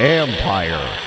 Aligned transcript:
Empire. 0.00 0.98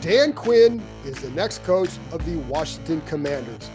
Dan 0.00 0.32
Quinn 0.32 0.82
is 1.04 1.20
the 1.20 1.30
next 1.32 1.62
coach 1.64 1.90
of 2.10 2.24
the 2.24 2.36
Washington 2.48 3.02
Commanders. 3.02 3.70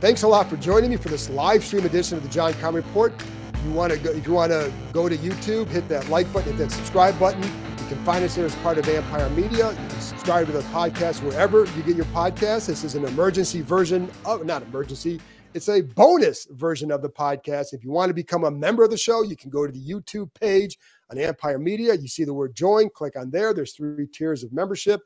Thanks 0.00 0.24
a 0.24 0.28
lot 0.28 0.50
for 0.50 0.56
joining 0.56 0.90
me 0.90 0.96
for 0.96 1.08
this 1.10 1.30
live 1.30 1.62
stream 1.64 1.84
edition 1.84 2.16
of 2.16 2.24
the 2.24 2.28
John 2.28 2.54
Keim 2.54 2.74
Report. 2.74 3.14
If 3.54 3.64
you 3.64 3.72
want 3.72 3.92
to 3.92 3.98
go, 3.98 4.10
if 4.10 4.26
you 4.26 4.32
want 4.32 4.50
to 4.50 4.72
go 4.92 5.08
to 5.08 5.16
YouTube, 5.16 5.68
hit 5.68 5.88
that 5.88 6.08
like 6.08 6.32
button, 6.32 6.56
hit 6.56 6.58
that 6.58 6.72
subscribe 6.72 7.18
button. 7.20 7.69
Can 7.90 8.04
find 8.04 8.24
us 8.24 8.36
there 8.36 8.46
as 8.46 8.54
part 8.54 8.78
of 8.78 8.88
Empire 8.88 9.28
Media. 9.30 9.70
You 9.72 9.76
can 9.76 10.00
subscribe 10.00 10.46
to 10.46 10.52
the 10.52 10.60
podcast 10.60 11.24
wherever 11.24 11.64
you 11.64 11.82
get 11.82 11.96
your 11.96 12.04
podcast. 12.06 12.66
This 12.66 12.84
is 12.84 12.94
an 12.94 13.04
emergency 13.04 13.62
version 13.62 14.08
of 14.24 14.46
not 14.46 14.62
emergency. 14.62 15.20
It's 15.54 15.68
a 15.68 15.80
bonus 15.80 16.46
version 16.52 16.92
of 16.92 17.02
the 17.02 17.08
podcast. 17.08 17.72
If 17.72 17.82
you 17.82 17.90
want 17.90 18.10
to 18.10 18.14
become 18.14 18.44
a 18.44 18.50
member 18.50 18.84
of 18.84 18.90
the 18.92 18.96
show, 18.96 19.24
you 19.24 19.34
can 19.34 19.50
go 19.50 19.66
to 19.66 19.72
the 19.72 19.84
YouTube 19.84 20.32
page 20.40 20.78
on 21.10 21.18
Empire 21.18 21.58
Media. 21.58 21.96
You 21.96 22.06
see 22.06 22.22
the 22.22 22.32
word 22.32 22.54
join, 22.54 22.90
click 22.90 23.16
on 23.16 23.32
there. 23.32 23.52
There's 23.52 23.72
three 23.72 24.06
tiers 24.06 24.44
of 24.44 24.52
membership. 24.52 25.00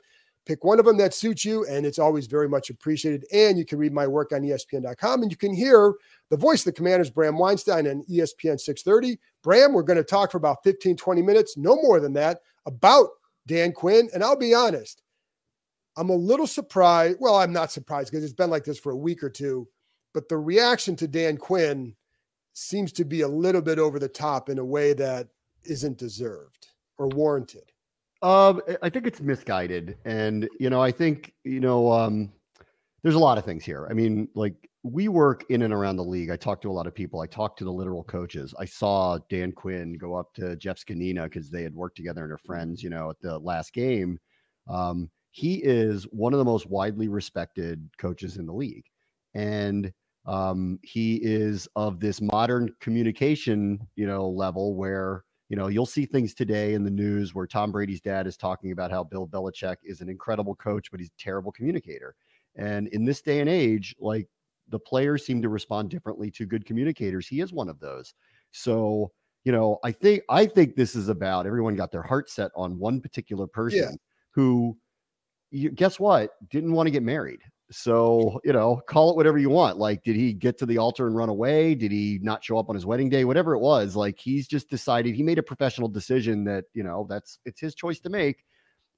Pick 0.45 0.63
one 0.63 0.77
of 0.79 0.85
them 0.85 0.97
that 0.97 1.13
suits 1.13 1.43
you, 1.43 1.65
and 1.65 1.85
it's 1.85 1.97
always 1.97 2.27
very 2.27 2.47
much 2.47 2.69
appreciated. 2.69 3.25
And 3.33 3.57
you 3.57 3.65
can 3.65 3.79
read 3.79 3.93
my 3.93 4.05
work 4.05 4.31
on 4.31 4.41
ESPN.com, 4.41 5.23
and 5.23 5.31
you 5.31 5.37
can 5.37 5.53
hear 5.53 5.95
the 6.29 6.37
voice 6.37 6.61
of 6.61 6.65
the 6.65 6.71
Commanders, 6.73 7.09
Bram 7.09 7.37
Weinstein, 7.37 7.87
on 7.87 8.03
ESPN 8.03 8.59
630. 8.59 9.17
Bram, 9.41 9.73
we're 9.73 9.81
going 9.81 9.97
to 9.97 10.03
talk 10.03 10.31
for 10.31 10.37
about 10.37 10.63
15, 10.63 10.97
20 10.97 11.21
minutes, 11.23 11.57
no 11.57 11.75
more 11.75 11.99
than 11.99 12.13
that, 12.13 12.41
about 12.67 13.09
Dan 13.47 13.71
Quinn. 13.71 14.07
And 14.13 14.23
I'll 14.23 14.35
be 14.35 14.53
honest, 14.53 15.01
I'm 15.97 16.09
a 16.09 16.15
little 16.15 16.47
surprised. 16.47 17.17
Well, 17.19 17.35
I'm 17.35 17.53
not 17.53 17.71
surprised 17.71 18.11
because 18.11 18.23
it's 18.23 18.33
been 18.33 18.49
like 18.49 18.65
this 18.65 18.79
for 18.79 18.91
a 18.91 18.97
week 18.97 19.23
or 19.23 19.29
two, 19.29 19.67
but 20.13 20.29
the 20.29 20.37
reaction 20.37 20.95
to 20.97 21.07
Dan 21.07 21.37
Quinn 21.37 21.95
seems 22.53 22.91
to 22.93 23.03
be 23.03 23.21
a 23.21 23.27
little 23.27 23.61
bit 23.61 23.79
over 23.79 23.97
the 23.97 24.07
top 24.07 24.49
in 24.49 24.59
a 24.59 24.65
way 24.65 24.93
that 24.93 25.27
isn't 25.63 25.97
deserved 25.97 26.67
or 26.97 27.07
warranted. 27.07 27.71
Um, 28.25 28.59
I 28.81 28.89
think 28.89 29.05
it's 29.05 29.21
misguided, 29.21 29.97
and 30.03 30.49
you 30.59 30.71
know, 30.71 30.81
I 30.81 30.91
think 30.91 31.31
you 31.43 31.59
know, 31.59 31.91
um, 31.91 32.33
there's 33.03 33.13
a 33.13 33.19
lot 33.19 33.37
of 33.37 33.45
things 33.45 33.63
here. 33.63 33.87
I 33.87 33.93
mean, 33.93 34.27
like 34.33 34.55
we 34.81 35.09
work 35.09 35.45
in 35.49 35.61
and 35.61 35.71
around 35.71 35.97
the 35.97 36.03
league. 36.03 36.31
I 36.31 36.35
talk 36.35 36.59
to 36.63 36.71
a 36.71 36.73
lot 36.73 36.87
of 36.87 36.95
people. 36.95 37.21
I 37.21 37.27
talk 37.27 37.55
to 37.57 37.63
the 37.63 37.71
literal 37.71 38.03
coaches. 38.03 38.51
I 38.57 38.65
saw 38.65 39.19
Dan 39.29 39.51
Quinn 39.51 39.95
go 39.99 40.15
up 40.15 40.33
to 40.35 40.55
Jeff 40.55 40.83
Zgonina 40.83 41.25
because 41.25 41.51
they 41.51 41.61
had 41.61 41.75
worked 41.75 41.97
together 41.97 42.23
and 42.23 42.31
are 42.31 42.39
friends. 42.39 42.81
You 42.81 42.89
know, 42.89 43.11
at 43.11 43.19
the 43.21 43.37
last 43.37 43.73
game, 43.73 44.17
um, 44.67 45.11
he 45.29 45.61
is 45.63 46.05
one 46.05 46.33
of 46.33 46.39
the 46.39 46.45
most 46.45 46.67
widely 46.67 47.07
respected 47.07 47.87
coaches 47.99 48.37
in 48.37 48.47
the 48.47 48.53
league, 48.53 48.85
and 49.35 49.93
um, 50.25 50.79
he 50.81 51.17
is 51.17 51.67
of 51.75 51.99
this 51.99 52.21
modern 52.21 52.73
communication, 52.81 53.87
you 53.95 54.07
know, 54.07 54.27
level 54.27 54.75
where 54.75 55.25
you 55.55 55.61
know, 55.61 55.67
you'll 55.67 55.85
see 55.85 56.05
things 56.05 56.33
today 56.33 56.73
in 56.73 56.83
the 56.83 56.91
news 56.91 57.33
where 57.33 57.47
Tom 57.47 57.71
Brady's 57.71 58.01
dad 58.01 58.27
is 58.27 58.35
talking 58.35 58.73
about 58.73 58.91
how 58.91 59.05
Bill 59.05 59.25
Belichick 59.25 59.77
is 59.85 60.01
an 60.01 60.09
incredible 60.09 60.53
coach, 60.53 60.91
but 60.91 60.99
he's 60.99 61.07
a 61.07 61.23
terrible 61.23 61.49
communicator. 61.53 62.13
And 62.57 62.89
in 62.89 63.05
this 63.05 63.21
day 63.21 63.39
and 63.39 63.49
age, 63.49 63.95
like 63.97 64.27
the 64.67 64.79
players 64.79 65.25
seem 65.25 65.41
to 65.41 65.47
respond 65.47 65.91
differently 65.91 66.29
to 66.31 66.45
good 66.45 66.65
communicators. 66.65 67.25
He 67.25 67.39
is 67.39 67.53
one 67.53 67.69
of 67.69 67.79
those. 67.79 68.13
So, 68.51 69.13
you 69.45 69.53
know, 69.53 69.79
I 69.81 69.93
think 69.93 70.23
I 70.27 70.45
think 70.45 70.75
this 70.75 70.93
is 70.93 71.07
about 71.07 71.47
everyone 71.47 71.77
got 71.77 71.89
their 71.89 72.03
heart 72.03 72.29
set 72.29 72.51
on 72.53 72.77
one 72.77 72.99
particular 72.99 73.47
person 73.47 73.79
yeah. 73.79 73.91
who 74.31 74.77
you, 75.51 75.69
guess 75.69 76.01
what 76.01 76.31
didn't 76.49 76.73
want 76.73 76.87
to 76.87 76.91
get 76.91 77.01
married 77.01 77.39
so, 77.71 78.39
you 78.43 78.53
know, 78.53 78.81
call 78.87 79.09
it 79.09 79.15
whatever 79.15 79.37
you 79.37 79.49
want. 79.49 79.77
Like, 79.77 80.03
did 80.03 80.15
he 80.15 80.33
get 80.33 80.57
to 80.59 80.65
the 80.65 80.77
altar 80.77 81.07
and 81.07 81.15
run 81.15 81.29
away? 81.29 81.73
Did 81.73 81.91
he 81.91 82.19
not 82.21 82.43
show 82.43 82.57
up 82.57 82.69
on 82.69 82.75
his 82.75 82.85
wedding 82.85 83.09
day? 83.09 83.25
Whatever 83.25 83.55
it 83.55 83.59
was, 83.59 83.95
like, 83.95 84.19
he's 84.19 84.47
just 84.47 84.69
decided 84.69 85.15
he 85.15 85.23
made 85.23 85.39
a 85.39 85.43
professional 85.43 85.87
decision 85.87 86.43
that, 86.43 86.65
you 86.73 86.83
know, 86.83 87.07
that's 87.09 87.39
it's 87.45 87.59
his 87.59 87.73
choice 87.73 87.99
to 88.01 88.09
make. 88.09 88.45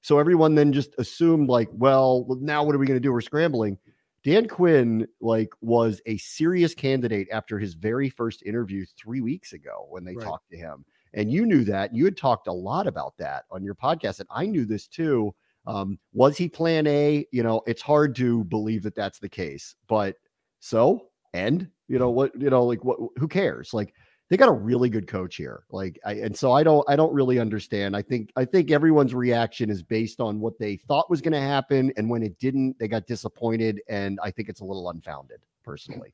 So 0.02 0.18
everyone 0.18 0.54
then 0.54 0.72
just 0.72 0.94
assumed, 0.98 1.48
like, 1.48 1.68
well, 1.72 2.26
now 2.40 2.62
what 2.62 2.74
are 2.74 2.78
we 2.78 2.86
going 2.86 3.00
to 3.00 3.06
do? 3.06 3.12
We're 3.12 3.20
scrambling. 3.20 3.78
Dan 4.22 4.46
Quinn, 4.46 5.06
like, 5.20 5.48
was 5.60 6.00
a 6.06 6.18
serious 6.18 6.74
candidate 6.74 7.28
after 7.32 7.58
his 7.58 7.74
very 7.74 8.10
first 8.10 8.42
interview 8.42 8.84
three 8.96 9.20
weeks 9.20 9.54
ago 9.54 9.86
when 9.88 10.04
they 10.04 10.14
right. 10.14 10.24
talked 10.24 10.50
to 10.50 10.56
him. 10.56 10.84
And 11.14 11.32
you 11.32 11.46
knew 11.46 11.64
that. 11.64 11.94
You 11.94 12.04
had 12.04 12.16
talked 12.16 12.48
a 12.48 12.52
lot 12.52 12.86
about 12.86 13.16
that 13.18 13.44
on 13.50 13.64
your 13.64 13.74
podcast. 13.74 14.20
And 14.20 14.28
I 14.30 14.44
knew 14.44 14.66
this 14.66 14.86
too 14.86 15.34
um, 15.68 15.98
was 16.12 16.36
he 16.36 16.48
plan 16.48 16.88
A? 16.88 17.24
You 17.30 17.44
know, 17.44 17.62
it's 17.68 17.82
hard 17.82 18.16
to 18.16 18.42
believe 18.44 18.82
that 18.82 18.96
that's 18.96 19.20
the 19.20 19.28
case, 19.28 19.76
but 19.86 20.16
so, 20.58 21.10
and 21.32 21.68
you 21.86 22.00
know, 22.00 22.10
what, 22.10 22.32
you 22.40 22.50
know, 22.50 22.64
like 22.64 22.84
what, 22.84 22.98
who 23.16 23.28
cares? 23.28 23.72
Like, 23.72 23.94
they 24.30 24.36
got 24.36 24.50
a 24.50 24.52
really 24.52 24.90
good 24.90 25.06
coach 25.06 25.36
here. 25.36 25.64
Like, 25.70 25.98
I, 26.04 26.12
and 26.14 26.36
so 26.36 26.52
I 26.52 26.62
don't, 26.62 26.84
I 26.86 26.96
don't 26.96 27.14
really 27.14 27.38
understand. 27.38 27.96
I 27.96 28.02
think, 28.02 28.30
I 28.36 28.44
think 28.44 28.70
everyone's 28.70 29.14
reaction 29.14 29.70
is 29.70 29.82
based 29.82 30.20
on 30.20 30.38
what 30.38 30.58
they 30.58 30.76
thought 30.76 31.08
was 31.08 31.22
going 31.22 31.32
to 31.32 31.40
happen. 31.40 31.94
And 31.96 32.10
when 32.10 32.22
it 32.22 32.38
didn't, 32.38 32.78
they 32.78 32.88
got 32.88 33.06
disappointed. 33.06 33.80
And 33.88 34.18
I 34.22 34.30
think 34.30 34.50
it's 34.50 34.60
a 34.60 34.66
little 34.66 34.90
unfounded 34.90 35.40
personally. 35.64 36.12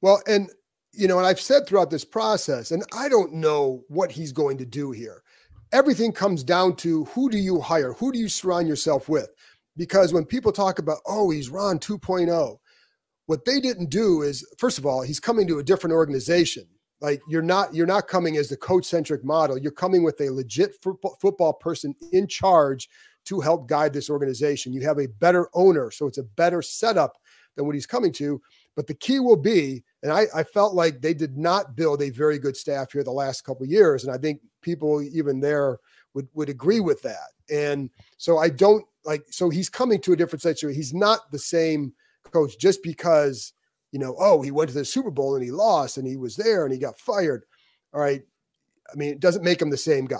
Well, 0.00 0.20
and, 0.26 0.50
you 0.92 1.06
know, 1.06 1.18
and 1.18 1.26
I've 1.26 1.38
said 1.38 1.64
throughout 1.64 1.88
this 1.88 2.04
process, 2.04 2.72
and 2.72 2.82
I 2.92 3.08
don't 3.08 3.34
know 3.34 3.84
what 3.86 4.10
he's 4.10 4.32
going 4.32 4.58
to 4.58 4.66
do 4.66 4.90
here 4.90 5.22
everything 5.72 6.12
comes 6.12 6.44
down 6.44 6.76
to 6.76 7.04
who 7.06 7.30
do 7.30 7.38
you 7.38 7.60
hire? 7.60 7.92
Who 7.94 8.12
do 8.12 8.18
you 8.18 8.28
surround 8.28 8.68
yourself 8.68 9.08
with? 9.08 9.28
Because 9.76 10.12
when 10.12 10.24
people 10.24 10.52
talk 10.52 10.78
about, 10.78 10.98
oh, 11.06 11.30
he's 11.30 11.48
Ron 11.48 11.78
2.0, 11.78 12.58
what 13.26 13.44
they 13.44 13.60
didn't 13.60 13.90
do 13.90 14.22
is, 14.22 14.46
first 14.58 14.78
of 14.78 14.84
all, 14.84 15.02
he's 15.02 15.20
coming 15.20 15.46
to 15.48 15.58
a 15.58 15.64
different 15.64 15.94
organization. 15.94 16.66
Like 17.00 17.20
you're 17.28 17.42
not 17.42 17.74
you're 17.74 17.84
not 17.84 18.06
coming 18.06 18.36
as 18.36 18.48
the 18.48 18.56
coach 18.56 18.84
centric 18.84 19.24
model. 19.24 19.58
You're 19.58 19.72
coming 19.72 20.04
with 20.04 20.20
a 20.20 20.30
legit 20.30 20.76
football, 20.80 21.16
football 21.20 21.52
person 21.52 21.96
in 22.12 22.28
charge 22.28 22.88
to 23.24 23.40
help 23.40 23.68
guide 23.68 23.92
this 23.92 24.08
organization. 24.08 24.72
You 24.72 24.82
have 24.82 25.00
a 25.00 25.08
better 25.08 25.48
owner, 25.52 25.90
so 25.90 26.06
it's 26.06 26.18
a 26.18 26.22
better 26.22 26.62
setup 26.62 27.18
than 27.56 27.66
what 27.66 27.74
he's 27.74 27.86
coming 27.86 28.12
to. 28.12 28.40
But 28.74 28.86
the 28.86 28.94
key 28.94 29.20
will 29.20 29.36
be, 29.36 29.84
and 30.02 30.12
I, 30.12 30.26
I 30.34 30.42
felt 30.42 30.74
like 30.74 31.00
they 31.00 31.14
did 31.14 31.36
not 31.36 31.76
build 31.76 32.00
a 32.02 32.10
very 32.10 32.38
good 32.38 32.56
staff 32.56 32.92
here 32.92 33.04
the 33.04 33.10
last 33.10 33.44
couple 33.44 33.66
years, 33.66 34.04
and 34.04 34.14
I 34.14 34.18
think 34.18 34.40
people 34.62 35.02
even 35.02 35.40
there 35.40 35.78
would 36.14 36.28
would 36.34 36.48
agree 36.48 36.80
with 36.80 37.02
that. 37.02 37.32
And 37.50 37.90
so 38.16 38.38
I 38.38 38.48
don't 38.48 38.84
like. 39.04 39.24
So 39.30 39.50
he's 39.50 39.68
coming 39.68 40.00
to 40.02 40.12
a 40.12 40.16
different 40.16 40.42
situation. 40.42 40.74
He's 40.76 40.94
not 40.94 41.30
the 41.30 41.38
same 41.38 41.92
coach 42.32 42.58
just 42.58 42.82
because 42.82 43.52
you 43.90 43.98
know. 43.98 44.16
Oh, 44.18 44.40
he 44.40 44.50
went 44.50 44.70
to 44.70 44.74
the 44.74 44.84
Super 44.84 45.10
Bowl 45.10 45.34
and 45.34 45.44
he 45.44 45.50
lost, 45.50 45.98
and 45.98 46.06
he 46.06 46.16
was 46.16 46.36
there 46.36 46.64
and 46.64 46.72
he 46.72 46.78
got 46.78 46.98
fired. 46.98 47.44
All 47.92 48.00
right. 48.00 48.22
I 48.90 48.96
mean, 48.96 49.10
it 49.10 49.20
doesn't 49.20 49.44
make 49.44 49.60
him 49.60 49.70
the 49.70 49.76
same 49.76 50.06
guy. 50.06 50.18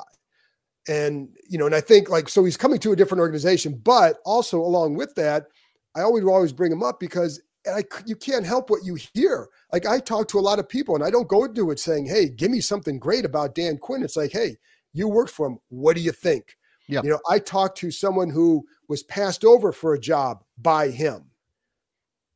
And 0.88 1.28
you 1.48 1.58
know, 1.58 1.66
and 1.66 1.74
I 1.74 1.80
think 1.80 2.10
like 2.10 2.28
so 2.28 2.44
he's 2.44 2.56
coming 2.56 2.78
to 2.80 2.92
a 2.92 2.96
different 2.96 3.20
organization, 3.20 3.80
but 3.82 4.16
also 4.24 4.60
along 4.60 4.96
with 4.96 5.14
that, 5.14 5.46
I 5.94 6.02
always 6.02 6.24
always 6.24 6.52
bring 6.52 6.72
him 6.72 6.82
up 6.82 6.98
because 6.98 7.40
and 7.64 7.76
I, 7.76 7.84
you 8.06 8.16
can't 8.16 8.46
help 8.46 8.70
what 8.70 8.84
you 8.84 8.96
hear. 9.14 9.48
Like 9.72 9.86
I 9.86 9.98
talk 9.98 10.28
to 10.28 10.38
a 10.38 10.40
lot 10.40 10.58
of 10.58 10.68
people, 10.68 10.94
and 10.94 11.04
I 11.04 11.10
don't 11.10 11.28
go 11.28 11.44
into 11.44 11.70
it 11.70 11.78
saying, 11.78 12.06
"Hey, 12.06 12.28
give 12.28 12.50
me 12.50 12.60
something 12.60 12.98
great 12.98 13.24
about 13.24 13.54
Dan 13.54 13.78
Quinn." 13.78 14.02
It's 14.02 14.16
like, 14.16 14.32
"Hey, 14.32 14.56
you 14.92 15.08
worked 15.08 15.30
for 15.30 15.46
him. 15.46 15.58
What 15.68 15.96
do 15.96 16.02
you 16.02 16.12
think?" 16.12 16.56
Yeah. 16.88 17.00
You 17.04 17.10
know, 17.10 17.20
I 17.30 17.38
talked 17.38 17.78
to 17.78 17.90
someone 17.90 18.30
who 18.30 18.66
was 18.88 19.02
passed 19.04 19.44
over 19.44 19.72
for 19.72 19.94
a 19.94 20.00
job 20.00 20.44
by 20.58 20.90
him 20.90 21.30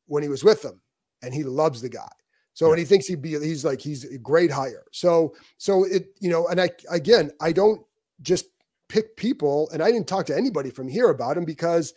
when 0.07 0.23
he 0.23 0.29
was 0.29 0.45
with 0.45 0.63
them, 0.63 0.81
and 1.23 1.35
he 1.35 1.43
loves 1.43 1.83
the 1.83 1.89
guy. 1.89 2.09
So, 2.55 2.67
yeah. 2.67 2.73
and 2.73 2.79
he 2.79 2.85
thinks 2.87 3.07
he'd 3.07 3.21
be, 3.21 3.39
he's 3.39 3.67
like, 3.67 3.83
he's 3.83 4.05
a 4.05 4.17
great 4.17 4.51
hire. 4.51 4.85
So, 4.91 5.35
so 5.59 5.85
it, 5.85 6.07
you 6.21 6.31
know, 6.31 6.49
and 6.49 6.59
I, 6.59 6.71
again, 6.91 7.31
I 7.39 7.53
don't 7.53 7.83
just 8.23 8.47
pick 8.89 9.17
people, 9.17 9.69
and 9.73 9.83
I 9.83 9.91
didn't 9.91 10.09
talk 10.09 10.25
to 10.27 10.37
anybody 10.37 10.71
from 10.71 10.89
here 10.89 11.11
about 11.11 11.37
him 11.37 11.45
because 11.45 11.93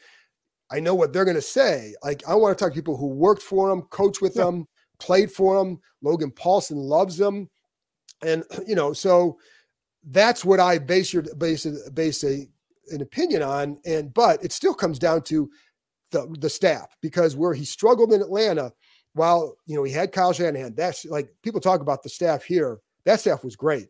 I 0.71 0.79
know 0.79 0.95
what 0.95 1.13
they're 1.13 1.25
going 1.25 1.35
to 1.35 1.41
say. 1.41 1.95
Like, 2.03 2.21
I 2.27 2.35
want 2.35 2.57
to 2.57 2.63
talk 2.63 2.73
to 2.73 2.75
people 2.75 2.97
who 2.97 3.07
worked 3.07 3.41
for 3.41 3.71
him, 3.71 3.83
coached 3.83 4.21
with 4.21 4.35
yeah. 4.35 4.45
them, 4.45 4.67
played 4.99 5.31
for 5.31 5.59
him. 5.59 5.79
Logan 6.01 6.31
Paulson 6.31 6.77
loves 6.77 7.17
them. 7.17 7.49
And, 8.21 8.43
you 8.67 8.75
know, 8.75 8.93
so 8.93 9.37
that's 10.03 10.45
what 10.45 10.59
I 10.59 10.77
base 10.77 11.13
your 11.13 11.23
base 11.37 11.65
base 11.93 12.23
a, 12.23 12.47
an 12.91 13.01
opinion 13.01 13.41
on. 13.41 13.79
And 13.85 14.13
but 14.13 14.43
it 14.43 14.51
still 14.51 14.73
comes 14.73 14.99
down 14.99 15.23
to 15.23 15.49
the 16.11 16.33
the 16.39 16.49
staff 16.49 16.95
because 17.01 17.35
where 17.35 17.53
he 17.53 17.65
struggled 17.65 18.13
in 18.13 18.21
Atlanta, 18.21 18.71
while 19.13 19.55
you 19.65 19.75
know 19.75 19.83
he 19.83 19.91
had 19.91 20.11
Kyle 20.11 20.33
Shanahan, 20.33 20.75
that's 20.75 21.05
like 21.05 21.29
people 21.43 21.61
talk 21.61 21.81
about 21.81 22.03
the 22.03 22.09
staff 22.09 22.43
here. 22.43 22.79
That 23.05 23.19
staff 23.19 23.43
was 23.43 23.55
great. 23.55 23.87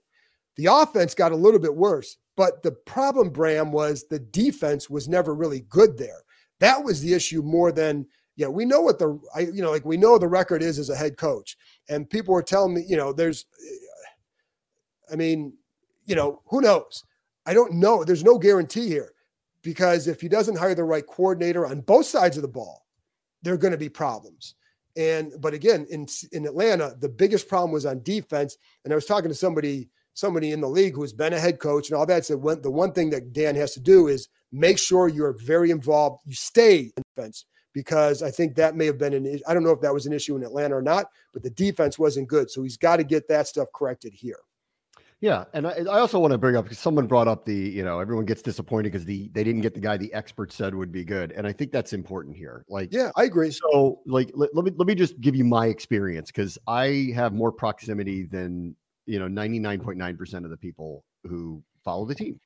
The 0.56 0.68
offense 0.68 1.14
got 1.14 1.32
a 1.32 1.38
little 1.38 1.60
bit 1.60 1.76
worse, 1.76 2.18
but 2.36 2.64
the 2.64 2.72
problem, 2.72 3.30
Bram, 3.30 3.72
was 3.72 4.06
the 4.10 4.20
defense 4.20 4.90
was 4.90 5.08
never 5.08 5.34
really 5.34 5.62
good 5.70 5.98
there. 5.98 6.22
That 6.60 6.84
was 6.84 7.02
the 7.02 7.14
issue 7.14 7.42
more 7.42 7.72
than 7.72 8.06
yeah. 8.36 8.48
We 8.48 8.66
know 8.66 8.82
what 8.82 9.00
the 9.00 9.20
I 9.36 9.42
you 9.42 9.62
know 9.62 9.72
like 9.72 9.86
we 9.86 9.98
know 9.98 10.18
the 10.18 10.28
record 10.28 10.64
is 10.64 10.80
as 10.80 10.90
a 10.90 10.96
head 10.96 11.18
coach, 11.18 11.58
and 11.90 12.10
people 12.10 12.34
were 12.34 12.44
telling 12.44 12.74
me 12.74 12.84
you 12.88 12.98
know 12.98 13.14
there's, 13.14 13.46
I 15.12 15.16
mean, 15.16 15.54
you 16.06 16.16
know 16.16 16.42
who 16.48 16.62
knows. 16.62 17.04
I 17.46 17.54
don't 17.54 17.74
know. 17.74 18.04
There's 18.04 18.24
no 18.24 18.38
guarantee 18.38 18.88
here 18.88 19.14
because 19.62 20.08
if 20.08 20.22
he 20.22 20.28
doesn't 20.28 20.58
hire 20.58 20.76
the 20.76 20.84
right 20.84 21.06
coordinator 21.06 21.66
on 21.66 21.82
both 21.82 22.06
sides 22.06 22.38
of 22.38 22.44
the 22.44 22.48
ball, 22.48 22.86
there 23.42 23.54
are 23.54 23.58
going 23.58 23.72
to 23.72 23.78
be 23.78 23.90
problems. 23.90 24.56
And 24.98 25.34
but 25.40 25.54
again, 25.54 25.88
in 25.90 26.08
in 26.32 26.46
Atlanta, 26.46 26.96
the 27.00 27.10
biggest 27.10 27.48
problem 27.48 27.72
was 27.72 27.86
on 27.86 28.04
defense. 28.04 28.58
And 28.84 28.94
I 28.94 28.96
was 28.96 29.06
talking 29.06 29.30
to 29.30 29.36
somebody 29.36 29.90
somebody 30.14 30.52
in 30.52 30.60
the 30.60 30.68
league 30.68 30.96
who's 30.96 31.14
been 31.14 31.34
a 31.34 31.40
head 31.40 31.60
coach 31.60 31.90
and 31.90 31.98
all 31.98 32.06
that 32.06 32.26
said 32.26 32.42
the 32.62 32.72
one 32.72 32.92
thing 32.92 33.10
that 33.10 33.32
Dan 33.32 33.56
has 33.56 33.74
to 33.74 33.80
do 33.80 34.08
is 34.08 34.28
make 34.52 34.78
sure 34.78 35.08
you're 35.08 35.38
very 35.44 35.72
involved. 35.72 36.22
You 36.26 36.34
stay 36.34 36.92
in 36.96 37.04
defense 37.16 37.46
because 37.74 38.24
I 38.24 38.32
think 38.32 38.56
that 38.56 38.76
may 38.76 38.86
have 38.86 38.98
been 38.98 39.14
an 39.14 39.40
I 39.48 39.54
don't 39.54 39.64
know 39.64 39.72
if 39.72 39.82
that 39.82 39.94
was 39.94 40.06
an 40.06 40.14
issue 40.14 40.36
in 40.36 40.44
Atlanta 40.44 40.76
or 40.76 40.82
not, 40.82 41.08
but 41.34 41.44
the 41.44 41.52
defense 41.52 42.00
wasn't 42.00 42.28
good. 42.28 42.50
So 42.50 42.64
he's 42.64 42.78
got 42.78 42.98
to 42.98 43.04
get 43.04 43.28
that 43.28 43.48
stuff 43.48 43.68
corrected 43.74 44.14
here. 44.14 44.40
Yeah, 45.22 45.44
and 45.54 45.68
I, 45.68 45.72
I 45.72 46.00
also 46.00 46.18
want 46.18 46.32
to 46.32 46.38
bring 46.38 46.56
up 46.56 46.64
because 46.64 46.80
someone 46.80 47.06
brought 47.06 47.28
up 47.28 47.44
the 47.44 47.54
you 47.54 47.84
know 47.84 48.00
everyone 48.00 48.26
gets 48.26 48.42
disappointed 48.42 48.94
because 48.94 49.04
the 49.04 49.30
they 49.34 49.44
didn't 49.44 49.62
get 49.62 49.74
the 49.74 49.80
guy 49.82 49.98
the 49.98 50.14
expert 50.14 50.54
said 50.54 50.74
would 50.74 50.94
be 50.94 51.04
good, 51.04 51.34
and 51.34 51.46
I 51.46 51.52
think 51.52 51.74
that's 51.74 51.92
important 51.92 52.38
here. 52.38 52.64
Like, 52.70 52.94
yeah, 52.94 53.12
I 53.18 53.26
agree. 53.26 53.52
So, 53.52 54.00
like, 54.06 54.32
let, 54.34 54.56
let 54.56 54.64
me 54.64 54.72
let 54.78 54.88
me 54.88 54.96
just 54.96 55.20
give 55.20 55.36
you 55.36 55.44
my 55.44 55.68
experience 55.68 56.32
because 56.32 56.58
I 56.68 57.12
have 57.16 57.34
more 57.34 57.52
proximity 57.52 58.24
than 58.24 58.78
you 59.08 59.20
know 59.20 59.28
ninety 59.28 59.60
nine 59.60 59.82
point 59.82 59.98
nine 59.98 60.16
percent 60.16 60.46
of 60.46 60.52
the 60.52 60.58
people 60.58 61.04
who 61.28 61.62
follow 61.84 62.06
the 62.06 62.16
team, 62.16 62.40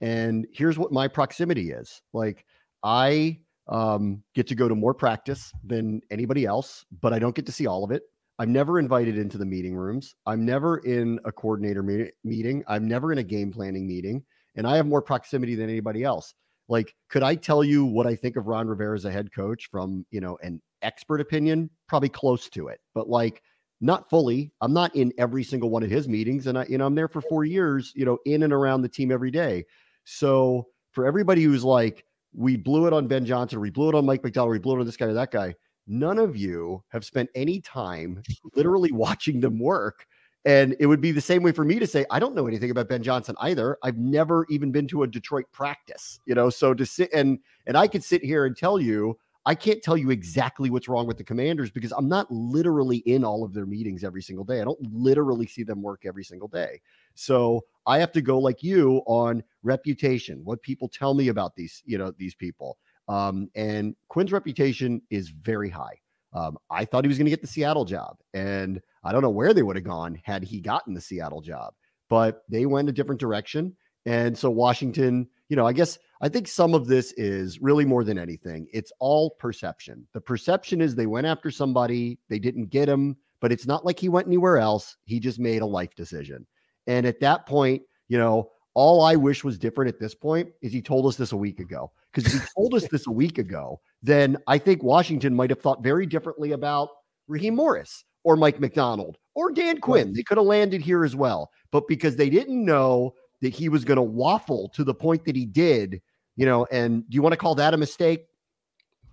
and 0.00 0.46
here's 0.52 0.78
what 0.78 0.92
my 0.92 1.08
proximity 1.08 1.70
is. 1.70 2.00
Like, 2.12 2.44
I 2.82 3.38
um, 3.68 4.22
get 4.34 4.46
to 4.48 4.54
go 4.54 4.68
to 4.68 4.74
more 4.74 4.94
practice 4.94 5.52
than 5.64 6.00
anybody 6.10 6.44
else, 6.44 6.84
but 7.00 7.12
I 7.12 7.18
don't 7.18 7.34
get 7.34 7.46
to 7.46 7.52
see 7.52 7.66
all 7.66 7.84
of 7.84 7.90
it. 7.90 8.02
I'm 8.38 8.52
never 8.52 8.78
invited 8.78 9.18
into 9.18 9.36
the 9.36 9.44
meeting 9.44 9.76
rooms. 9.76 10.14
I'm 10.26 10.46
never 10.46 10.78
in 10.78 11.20
a 11.24 11.32
coordinator 11.32 11.82
me- 11.82 12.10
meeting. 12.24 12.64
I'm 12.68 12.88
never 12.88 13.12
in 13.12 13.18
a 13.18 13.22
game 13.22 13.52
planning 13.52 13.86
meeting. 13.86 14.24
And 14.56 14.66
I 14.66 14.76
have 14.76 14.86
more 14.86 15.02
proximity 15.02 15.54
than 15.54 15.68
anybody 15.68 16.04
else. 16.04 16.34
Like, 16.68 16.94
could 17.10 17.22
I 17.22 17.34
tell 17.34 17.62
you 17.62 17.84
what 17.84 18.06
I 18.06 18.14
think 18.14 18.36
of 18.36 18.46
Ron 18.46 18.66
Rivera 18.66 18.96
as 18.96 19.04
a 19.04 19.10
head 19.10 19.32
coach 19.34 19.68
from, 19.70 20.06
you 20.10 20.20
know, 20.20 20.38
an 20.42 20.62
expert 20.82 21.20
opinion? 21.20 21.68
Probably 21.86 22.08
close 22.08 22.48
to 22.50 22.68
it, 22.68 22.80
but 22.94 23.08
like 23.08 23.42
not 23.80 24.10
fully. 24.10 24.52
I'm 24.60 24.72
not 24.72 24.94
in 24.94 25.12
every 25.18 25.42
single 25.42 25.70
one 25.70 25.82
of 25.82 25.90
his 25.90 26.08
meetings. 26.08 26.46
And 26.46 26.58
I, 26.58 26.66
you 26.68 26.78
know, 26.78 26.86
I'm 26.86 26.94
there 26.94 27.08
for 27.08 27.20
four 27.22 27.44
years, 27.44 27.92
you 27.94 28.04
know, 28.04 28.18
in 28.26 28.42
and 28.42 28.52
around 28.52 28.82
the 28.82 28.88
team 28.88 29.10
every 29.10 29.30
day. 29.30 29.64
So 30.04 30.66
for 30.92 31.06
everybody 31.06 31.42
who's 31.42 31.64
like, 31.64 32.04
we 32.34 32.56
blew 32.56 32.86
it 32.86 32.92
on 32.92 33.08
Ben 33.08 33.24
Johnson, 33.24 33.60
we 33.60 33.70
blew 33.70 33.88
it 33.88 33.94
on 33.94 34.06
Mike 34.06 34.22
Macdonald, 34.22 34.52
we 34.52 34.58
blew 34.58 34.76
it 34.76 34.80
on 34.80 34.86
this 34.86 34.96
guy 34.96 35.06
or 35.06 35.14
that 35.14 35.30
guy 35.30 35.54
none 35.90 36.18
of 36.18 36.36
you 36.36 36.82
have 36.88 37.04
spent 37.04 37.28
any 37.34 37.60
time 37.60 38.22
literally 38.54 38.92
watching 38.92 39.40
them 39.40 39.58
work. 39.58 40.06
And 40.46 40.74
it 40.80 40.86
would 40.86 41.02
be 41.02 41.12
the 41.12 41.20
same 41.20 41.42
way 41.42 41.52
for 41.52 41.66
me 41.66 41.78
to 41.78 41.86
say, 41.86 42.06
I 42.10 42.18
don't 42.18 42.34
know 42.34 42.46
anything 42.46 42.70
about 42.70 42.88
Ben 42.88 43.02
Johnson 43.02 43.36
either. 43.40 43.76
I've 43.82 43.98
never 43.98 44.46
even 44.48 44.72
been 44.72 44.88
to 44.88 45.02
a 45.02 45.06
Detroit 45.06 45.44
practice, 45.52 46.18
you 46.24 46.34
know. 46.34 46.48
So 46.48 46.72
to 46.72 46.86
sit 46.86 47.10
and 47.12 47.38
and 47.66 47.76
I 47.76 47.86
could 47.86 48.02
sit 48.02 48.24
here 48.24 48.46
and 48.46 48.56
tell 48.56 48.80
you, 48.80 49.18
I 49.46 49.54
can't 49.54 49.82
tell 49.82 49.96
you 49.96 50.10
exactly 50.10 50.68
what's 50.68 50.88
wrong 50.88 51.06
with 51.06 51.16
the 51.16 51.24
commanders 51.24 51.70
because 51.70 51.92
I'm 51.92 52.08
not 52.08 52.30
literally 52.30 52.98
in 52.98 53.24
all 53.24 53.42
of 53.42 53.54
their 53.54 53.64
meetings 53.64 54.04
every 54.04 54.22
single 54.22 54.44
day. 54.44 54.60
I 54.60 54.64
don't 54.64 54.80
literally 54.92 55.46
see 55.46 55.62
them 55.62 55.82
work 55.82 56.02
every 56.04 56.24
single 56.24 56.48
day. 56.48 56.80
So 57.14 57.64
I 57.86 57.98
have 57.98 58.12
to 58.12 58.20
go 58.20 58.38
like 58.38 58.62
you 58.62 59.02
on 59.06 59.42
reputation, 59.62 60.40
what 60.44 60.62
people 60.62 60.88
tell 60.88 61.14
me 61.14 61.28
about 61.28 61.56
these, 61.56 61.82
you 61.86 61.96
know, 61.96 62.12
these 62.18 62.34
people. 62.34 62.76
Um, 63.08 63.50
and 63.54 63.96
Quinn's 64.08 64.30
reputation 64.30 65.00
is 65.10 65.30
very 65.30 65.70
high. 65.70 65.98
Um, 66.32 66.58
I 66.70 66.84
thought 66.84 67.04
he 67.04 67.08
was 67.08 67.18
going 67.18 67.26
to 67.26 67.30
get 67.30 67.40
the 67.40 67.48
Seattle 67.48 67.84
job, 67.84 68.18
and 68.34 68.80
I 69.02 69.10
don't 69.10 69.22
know 69.22 69.30
where 69.30 69.52
they 69.52 69.62
would 69.62 69.74
have 69.74 69.84
gone 69.84 70.20
had 70.22 70.44
he 70.44 70.60
gotten 70.60 70.94
the 70.94 71.00
Seattle 71.00 71.40
job, 71.40 71.74
but 72.08 72.44
they 72.48 72.66
went 72.66 72.88
a 72.88 72.92
different 72.92 73.20
direction. 73.20 73.76
And 74.06 74.38
so 74.38 74.48
Washington, 74.48 75.28
you 75.50 75.56
know, 75.56 75.66
I 75.66 75.72
guess 75.72 75.98
I 76.22 76.28
think 76.28 76.46
some 76.46 76.74
of 76.74 76.86
this 76.86 77.12
is 77.16 77.60
really 77.60 77.84
more 77.84 78.04
than 78.04 78.18
anything, 78.18 78.68
it's 78.72 78.92
all 79.00 79.30
perception. 79.30 80.06
The 80.14 80.20
perception 80.20 80.80
is 80.80 80.94
they 80.94 81.06
went 81.06 81.26
after 81.26 81.50
somebody, 81.50 82.18
they 82.28 82.38
didn't 82.38 82.70
get 82.70 82.88
him, 82.88 83.16
but 83.40 83.50
it's 83.52 83.66
not 83.66 83.84
like 83.84 83.98
he 83.98 84.08
went 84.08 84.28
anywhere 84.28 84.58
else. 84.58 84.96
He 85.04 85.18
just 85.18 85.40
made 85.40 85.60
a 85.60 85.66
life 85.66 85.94
decision. 85.96 86.46
And 86.86 87.04
at 87.04 87.20
that 87.20 87.46
point, 87.46 87.82
you 88.08 88.16
know, 88.16 88.50
all 88.74 89.02
I 89.02 89.16
wish 89.16 89.42
was 89.42 89.58
different 89.58 89.92
at 89.92 89.98
this 89.98 90.14
point 90.14 90.50
is 90.62 90.72
he 90.72 90.80
told 90.80 91.04
us 91.06 91.16
this 91.16 91.32
a 91.32 91.36
week 91.36 91.58
ago. 91.58 91.90
Because 92.12 92.32
if 92.32 92.40
he 92.40 92.48
told 92.56 92.74
us 92.74 92.86
this 92.88 93.08
a 93.08 93.12
week 93.12 93.38
ago, 93.38 93.80
then 94.02 94.36
I 94.46 94.58
think 94.58 94.82
Washington 94.82 95.34
might 95.34 95.50
have 95.50 95.60
thought 95.60 95.82
very 95.82 96.06
differently 96.06 96.52
about 96.52 96.90
Raheem 97.26 97.56
Morris 97.56 98.04
or 98.22 98.36
Mike 98.36 98.60
Macdonald 98.60 99.16
or 99.34 99.50
Dan 99.50 99.80
Quinn. 99.80 100.12
They 100.12 100.22
could 100.22 100.38
have 100.38 100.46
landed 100.46 100.80
here 100.80 101.04
as 101.04 101.16
well. 101.16 101.50
But 101.72 101.88
because 101.88 102.16
they 102.16 102.30
didn't 102.30 102.64
know 102.64 103.14
that 103.40 103.54
he 103.54 103.68
was 103.68 103.84
going 103.84 103.96
to 103.96 104.02
waffle 104.02 104.68
to 104.74 104.84
the 104.84 104.94
point 104.94 105.24
that 105.24 105.36
he 105.36 105.46
did, 105.46 106.00
you 106.36 106.46
know, 106.46 106.66
and 106.70 107.08
do 107.08 107.14
you 107.14 107.22
want 107.22 107.32
to 107.32 107.38
call 107.38 107.54
that 107.54 107.74
a 107.74 107.76
mistake? 107.76 108.26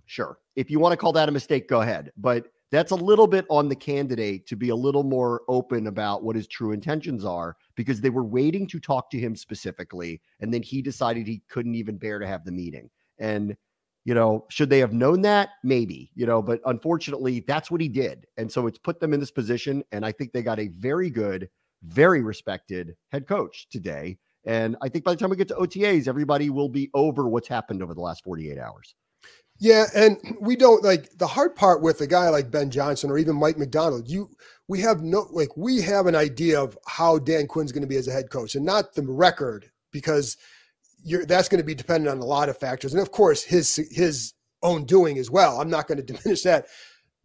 Sure. 0.05 0.37
If 0.55 0.71
you 0.71 0.79
want 0.79 0.93
to 0.93 0.97
call 0.97 1.13
that 1.13 1.29
a 1.29 1.31
mistake, 1.31 1.67
go 1.67 1.81
ahead. 1.81 2.11
But 2.17 2.47
that's 2.71 2.91
a 2.91 2.95
little 2.95 3.27
bit 3.27 3.45
on 3.49 3.69
the 3.69 3.75
candidate 3.75 4.45
to 4.47 4.55
be 4.55 4.69
a 4.69 4.75
little 4.75 5.03
more 5.03 5.41
open 5.47 5.87
about 5.87 6.23
what 6.23 6.35
his 6.35 6.47
true 6.47 6.71
intentions 6.71 7.23
are 7.23 7.55
because 7.75 8.01
they 8.01 8.09
were 8.09 8.23
waiting 8.23 8.67
to 8.67 8.79
talk 8.79 9.09
to 9.11 9.19
him 9.19 9.35
specifically 9.35 10.21
and 10.39 10.53
then 10.53 10.61
he 10.61 10.81
decided 10.81 11.27
he 11.27 11.41
couldn't 11.49 11.75
even 11.75 11.97
bear 11.97 12.19
to 12.19 12.27
have 12.27 12.43
the 12.43 12.51
meeting 12.51 12.89
and 13.19 13.55
you 14.03 14.13
know 14.13 14.45
should 14.49 14.69
they 14.69 14.79
have 14.79 14.93
known 14.93 15.21
that 15.21 15.49
maybe 15.63 16.11
you 16.15 16.25
know 16.25 16.41
but 16.41 16.59
unfortunately 16.65 17.43
that's 17.47 17.71
what 17.71 17.81
he 17.81 17.87
did 17.87 18.25
and 18.37 18.51
so 18.51 18.67
it's 18.67 18.77
put 18.77 18.99
them 18.99 19.13
in 19.13 19.19
this 19.19 19.31
position 19.31 19.83
and 19.91 20.05
i 20.05 20.11
think 20.11 20.31
they 20.31 20.43
got 20.43 20.59
a 20.59 20.67
very 20.67 21.09
good 21.09 21.49
very 21.83 22.21
respected 22.21 22.95
head 23.11 23.27
coach 23.27 23.67
today 23.69 24.17
and 24.45 24.75
i 24.81 24.89
think 24.89 25.03
by 25.03 25.11
the 25.11 25.17
time 25.17 25.29
we 25.29 25.35
get 25.35 25.47
to 25.47 25.55
otas 25.55 26.07
everybody 26.07 26.49
will 26.49 26.69
be 26.69 26.89
over 26.93 27.27
what's 27.27 27.47
happened 27.47 27.81
over 27.81 27.93
the 27.93 28.01
last 28.01 28.23
48 28.23 28.57
hours 28.57 28.95
yeah, 29.59 29.85
and 29.95 30.17
we 30.39 30.55
don't 30.55 30.83
like 30.83 31.17
the 31.17 31.25
hard 31.25 31.55
part 31.55 31.81
with 31.81 32.01
a 32.01 32.07
guy 32.07 32.29
like 32.29 32.51
Ben 32.51 32.69
Johnson 32.69 33.09
or 33.09 33.17
even 33.17 33.35
Mike 33.35 33.57
Macdonald. 33.57 34.07
You, 34.07 34.29
we 34.67 34.81
have 34.81 35.01
no 35.01 35.27
like 35.31 35.55
we 35.57 35.81
have 35.81 36.05
an 36.05 36.15
idea 36.15 36.61
of 36.61 36.77
how 36.85 37.17
Dan 37.17 37.47
Quinn's 37.47 37.71
going 37.71 37.81
to 37.81 37.87
be 37.87 37.97
as 37.97 38.07
a 38.07 38.11
head 38.11 38.29
coach, 38.29 38.53
and 38.53 38.65
not 38.65 38.93
the 38.93 39.01
record 39.01 39.71
because 39.91 40.37
you're 41.03 41.25
that's 41.25 41.49
going 41.49 41.59
to 41.59 41.65
be 41.65 41.73
dependent 41.73 42.15
on 42.15 42.21
a 42.21 42.25
lot 42.25 42.49
of 42.49 42.57
factors, 42.57 42.93
and 42.93 43.01
of 43.01 43.11
course 43.11 43.43
his 43.43 43.77
his 43.91 44.33
own 44.61 44.85
doing 44.85 45.17
as 45.17 45.31
well. 45.31 45.59
I'm 45.59 45.71
not 45.71 45.87
going 45.87 45.97
to 46.05 46.13
diminish 46.13 46.43
that, 46.43 46.67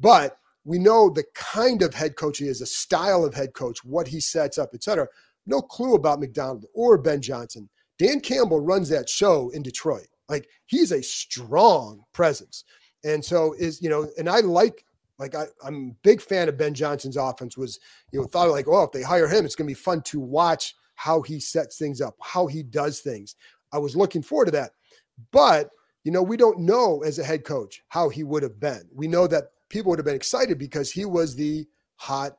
but 0.00 0.38
we 0.64 0.78
know 0.78 1.10
the 1.10 1.24
kind 1.34 1.82
of 1.82 1.94
head 1.94 2.16
coach 2.16 2.38
he 2.38 2.46
is, 2.46 2.60
a 2.60 2.66
style 2.66 3.24
of 3.24 3.34
head 3.34 3.54
coach, 3.54 3.84
what 3.84 4.08
he 4.08 4.20
sets 4.20 4.58
up, 4.58 4.70
etc. 4.74 5.08
No 5.46 5.60
clue 5.60 5.94
about 5.94 6.20
Macdonald 6.20 6.66
or 6.74 6.98
Ben 6.98 7.20
Johnson. 7.20 7.68
Dan 7.98 8.20
Campbell 8.20 8.60
runs 8.60 8.88
that 8.88 9.08
show 9.08 9.50
in 9.50 9.62
Detroit. 9.62 10.06
Like 10.28 10.48
he's 10.66 10.92
a 10.92 11.02
strong 11.02 12.04
presence. 12.12 12.64
And 13.04 13.24
so 13.24 13.54
is, 13.58 13.82
you 13.82 13.90
know, 13.90 14.08
and 14.16 14.28
I 14.28 14.40
like, 14.40 14.84
like 15.18 15.34
I, 15.34 15.46
I'm 15.64 15.90
a 15.90 15.96
big 16.02 16.20
fan 16.20 16.48
of 16.48 16.56
Ben 16.56 16.74
Johnson's 16.74 17.16
offense 17.16 17.56
was, 17.56 17.78
you 18.12 18.20
know, 18.20 18.26
thought 18.26 18.50
like, 18.50 18.68
oh, 18.68 18.84
if 18.84 18.92
they 18.92 19.02
hire 19.02 19.28
him, 19.28 19.44
it's 19.44 19.54
going 19.54 19.66
to 19.66 19.70
be 19.70 19.74
fun 19.74 20.02
to 20.02 20.20
watch 20.20 20.74
how 20.94 21.22
he 21.22 21.40
sets 21.40 21.78
things 21.78 22.00
up, 22.00 22.14
how 22.22 22.46
he 22.46 22.62
does 22.62 23.00
things. 23.00 23.34
I 23.72 23.78
was 23.78 23.96
looking 23.96 24.22
forward 24.22 24.46
to 24.46 24.50
that. 24.52 24.72
But, 25.32 25.70
you 26.04 26.12
know, 26.12 26.22
we 26.22 26.36
don't 26.36 26.60
know 26.60 27.02
as 27.02 27.18
a 27.18 27.24
head 27.24 27.44
coach 27.44 27.82
how 27.88 28.08
he 28.08 28.22
would 28.22 28.42
have 28.42 28.60
been. 28.60 28.88
We 28.94 29.08
know 29.08 29.26
that 29.26 29.44
people 29.72 29.90
would 29.90 29.98
have 29.98 30.06
been 30.06 30.14
excited 30.14 30.58
because 30.58 30.92
he 30.92 31.04
was 31.04 31.34
the 31.34 31.66
hot 31.96 32.36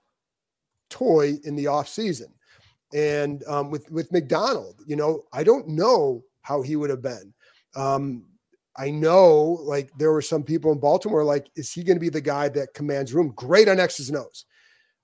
toy 0.90 1.34
in 1.44 1.56
the 1.56 1.68
off 1.68 1.90
season. 1.90 2.34
And 2.94 3.44
um, 3.48 3.72
with 3.72 3.90
with 3.92 4.12
Macdonald, 4.12 4.82
you 4.86 4.96
know, 4.96 5.24
I 5.34 5.44
don't 5.44 5.68
know 5.68 6.24
how 6.44 6.62
he 6.62 6.76
would 6.76 6.92
have 6.92 7.02
been. 7.02 7.34
Um, 7.76 8.26
I 8.78 8.92
know 8.92 9.60
like 9.64 9.92
there 9.98 10.12
were 10.12 10.22
some 10.22 10.44
people 10.44 10.72
in 10.72 10.80
Baltimore 10.80 11.24
like, 11.24 11.50
is 11.56 11.72
he 11.74 11.84
going 11.84 11.96
to 11.98 12.02
be 12.02 12.10
the 12.10 12.22
guy 12.22 12.50
that 12.50 12.74
commands 12.74 13.14
room? 13.14 13.34
Great 13.36 13.68
on 13.68 13.80
X's 13.80 14.10
and 14.10 14.18
O's. 14.18 14.46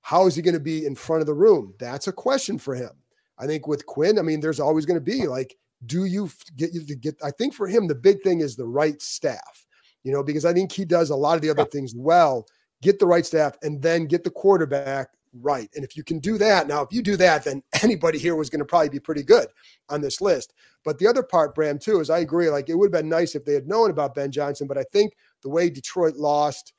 How 0.02 0.28
is 0.28 0.36
he 0.36 0.42
going 0.42 0.54
to 0.54 0.60
be 0.60 0.86
in 0.86 0.96
front 0.96 1.22
of 1.22 1.28
the 1.28 1.34
room? 1.34 1.74
That's 1.80 2.08
a 2.08 2.14
question 2.14 2.58
for 2.58 2.76
him. 2.76 2.92
I 3.38 3.48
think 3.48 3.68
with 3.68 3.86
Quinn, 3.86 4.20
I 4.20 4.22
mean, 4.22 4.40
there's 4.40 4.60
always 4.60 4.86
going 4.86 5.00
to 5.00 5.02
be 5.02 5.28
like, 5.28 5.56
do 5.86 6.06
you 6.06 6.30
get 6.58 6.74
you 6.74 6.86
to 6.86 6.96
get? 6.96 7.16
I 7.24 7.32
think 7.32 7.54
for 7.54 7.68
him, 7.68 7.88
the 7.88 7.96
big 7.96 8.22
thing 8.22 8.42
is 8.42 8.56
the 8.56 8.68
right 8.68 9.02
staff, 9.02 9.66
you 10.04 10.12
know, 10.12 10.24
because 10.24 10.46
I 10.46 10.54
think 10.54 10.72
he 10.72 10.86
does 10.86 11.10
a 11.10 11.16
lot 11.16 11.36
of 11.36 11.42
the 11.42 11.50
other 11.50 11.66
things 11.66 11.94
well. 11.96 12.46
Get 12.82 13.00
the 13.00 13.06
right 13.06 13.26
staff 13.26 13.58
and 13.62 13.82
then 13.82 14.06
get 14.06 14.24
the 14.24 14.30
quarterback 14.30 15.10
right. 15.34 15.70
And 15.76 15.84
if 15.84 15.98
you 15.98 16.04
can 16.04 16.20
do 16.20 16.38
that, 16.38 16.68
now, 16.68 16.82
if 16.82 16.90
you 16.92 17.02
do 17.02 17.18
that, 17.18 17.44
then 17.44 17.62
anybody 17.84 18.18
here 18.18 18.36
was 18.36 18.50
going 18.50 18.60
to 18.60 18.66
probably 18.66 18.90
be 18.90 19.00
pretty 19.00 19.24
good 19.24 19.48
on 19.90 20.02
this 20.02 20.22
list. 20.22 20.54
But 20.84 20.98
the 20.98 21.08
other 21.08 21.24
part, 21.24 21.56
Bram, 21.56 21.78
too, 21.78 22.00
is 22.00 22.10
I 22.10 22.20
agree. 22.20 22.50
Like 22.50 22.70
it 22.70 22.76
would 22.76 22.94
have 22.94 23.02
been 23.02 23.10
nice 23.10 23.36
if 23.36 23.46
they 23.46 23.54
had 23.54 23.68
known 23.68 23.90
about 23.90 24.16
Ben 24.16 24.32
Johnson, 24.32 24.68
but 24.68 24.78
I 24.78 24.84
think 24.84 25.14
the 25.42 25.50
way 25.50 25.70
Detroit 25.70 26.16
lost, 26.16 26.74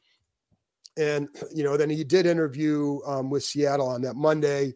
and 0.97 1.29
you 1.55 1.65
know, 1.65 1.77
then 1.77 1.91
he 1.91 2.05
did 2.05 2.27
interview 2.27 3.00
um, 3.07 3.31
with 3.31 3.45
Seattle 3.45 3.89
on 3.89 4.03
that 4.03 4.17
Monday. 4.17 4.75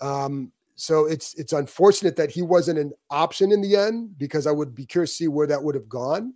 Um, 0.00 0.52
so 0.74 1.06
it's 1.06 1.32
it's 1.34 1.54
unfortunate 1.54 2.16
that 2.16 2.30
he 2.30 2.42
wasn't 2.42 2.78
an 2.78 2.92
option 3.08 3.50
in 3.50 3.62
the 3.62 3.76
end 3.76 4.18
because 4.18 4.46
I 4.46 4.52
would 4.52 4.74
be 4.74 4.84
curious 4.84 5.12
to 5.12 5.16
see 5.16 5.28
where 5.28 5.46
that 5.46 5.62
would 5.62 5.74
have 5.74 5.88
gone 5.88 6.34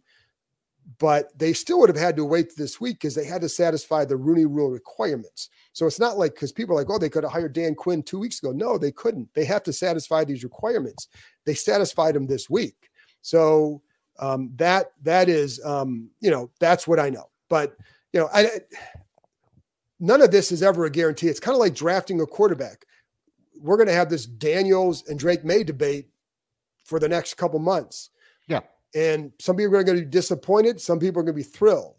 but 0.98 1.36
they 1.38 1.52
still 1.52 1.78
would 1.80 1.88
have 1.88 1.98
had 1.98 2.16
to 2.16 2.24
wait 2.24 2.56
this 2.56 2.80
week 2.80 2.96
because 2.96 3.14
they 3.14 3.24
had 3.24 3.42
to 3.42 3.48
satisfy 3.48 4.04
the 4.04 4.16
Rooney 4.16 4.46
Rule 4.46 4.70
requirements. 4.70 5.48
So 5.72 5.86
it's 5.86 6.00
not 6.00 6.18
like 6.18 6.34
because 6.34 6.52
people 6.52 6.74
are 6.74 6.78
like, 6.78 6.90
oh, 6.90 6.98
they 6.98 7.08
could 7.08 7.22
have 7.22 7.32
hired 7.32 7.52
Dan 7.52 7.74
Quinn 7.74 8.02
two 8.02 8.18
weeks 8.18 8.42
ago. 8.42 8.52
No, 8.52 8.76
they 8.76 8.90
couldn't. 8.90 9.28
They 9.34 9.44
have 9.44 9.62
to 9.64 9.72
satisfy 9.72 10.24
these 10.24 10.42
requirements. 10.42 11.08
They 11.46 11.54
satisfied 11.54 12.14
them 12.14 12.26
this 12.26 12.50
week. 12.50 12.90
So 13.22 13.82
um, 14.18 14.50
that 14.56 14.92
that 15.02 15.28
is, 15.28 15.64
um, 15.64 16.10
you 16.20 16.30
know, 16.30 16.50
that's 16.58 16.88
what 16.88 16.98
I 16.98 17.08
know. 17.08 17.30
But 17.48 17.76
you 18.12 18.20
know, 18.20 18.28
I, 18.32 18.48
none 20.00 20.22
of 20.22 20.30
this 20.30 20.50
is 20.50 20.62
ever 20.62 20.84
a 20.84 20.90
guarantee. 20.90 21.28
It's 21.28 21.40
kind 21.40 21.54
of 21.54 21.60
like 21.60 21.74
drafting 21.74 22.20
a 22.20 22.26
quarterback. 22.26 22.84
We're 23.60 23.76
going 23.76 23.88
to 23.88 23.94
have 23.94 24.08
this 24.08 24.26
Daniels 24.26 25.06
and 25.06 25.18
Drake 25.18 25.44
Maye 25.44 25.64
debate 25.64 26.08
for 26.84 26.98
the 26.98 27.08
next 27.08 27.34
couple 27.34 27.58
months. 27.58 28.10
And 28.94 29.32
some 29.38 29.56
people 29.56 29.76
are 29.76 29.84
going 29.84 29.98
to 29.98 30.04
be 30.04 30.10
disappointed. 30.10 30.80
Some 30.80 30.98
people 30.98 31.20
are 31.20 31.24
going 31.24 31.36
to 31.36 31.42
be 31.42 31.42
thrilled 31.42 31.94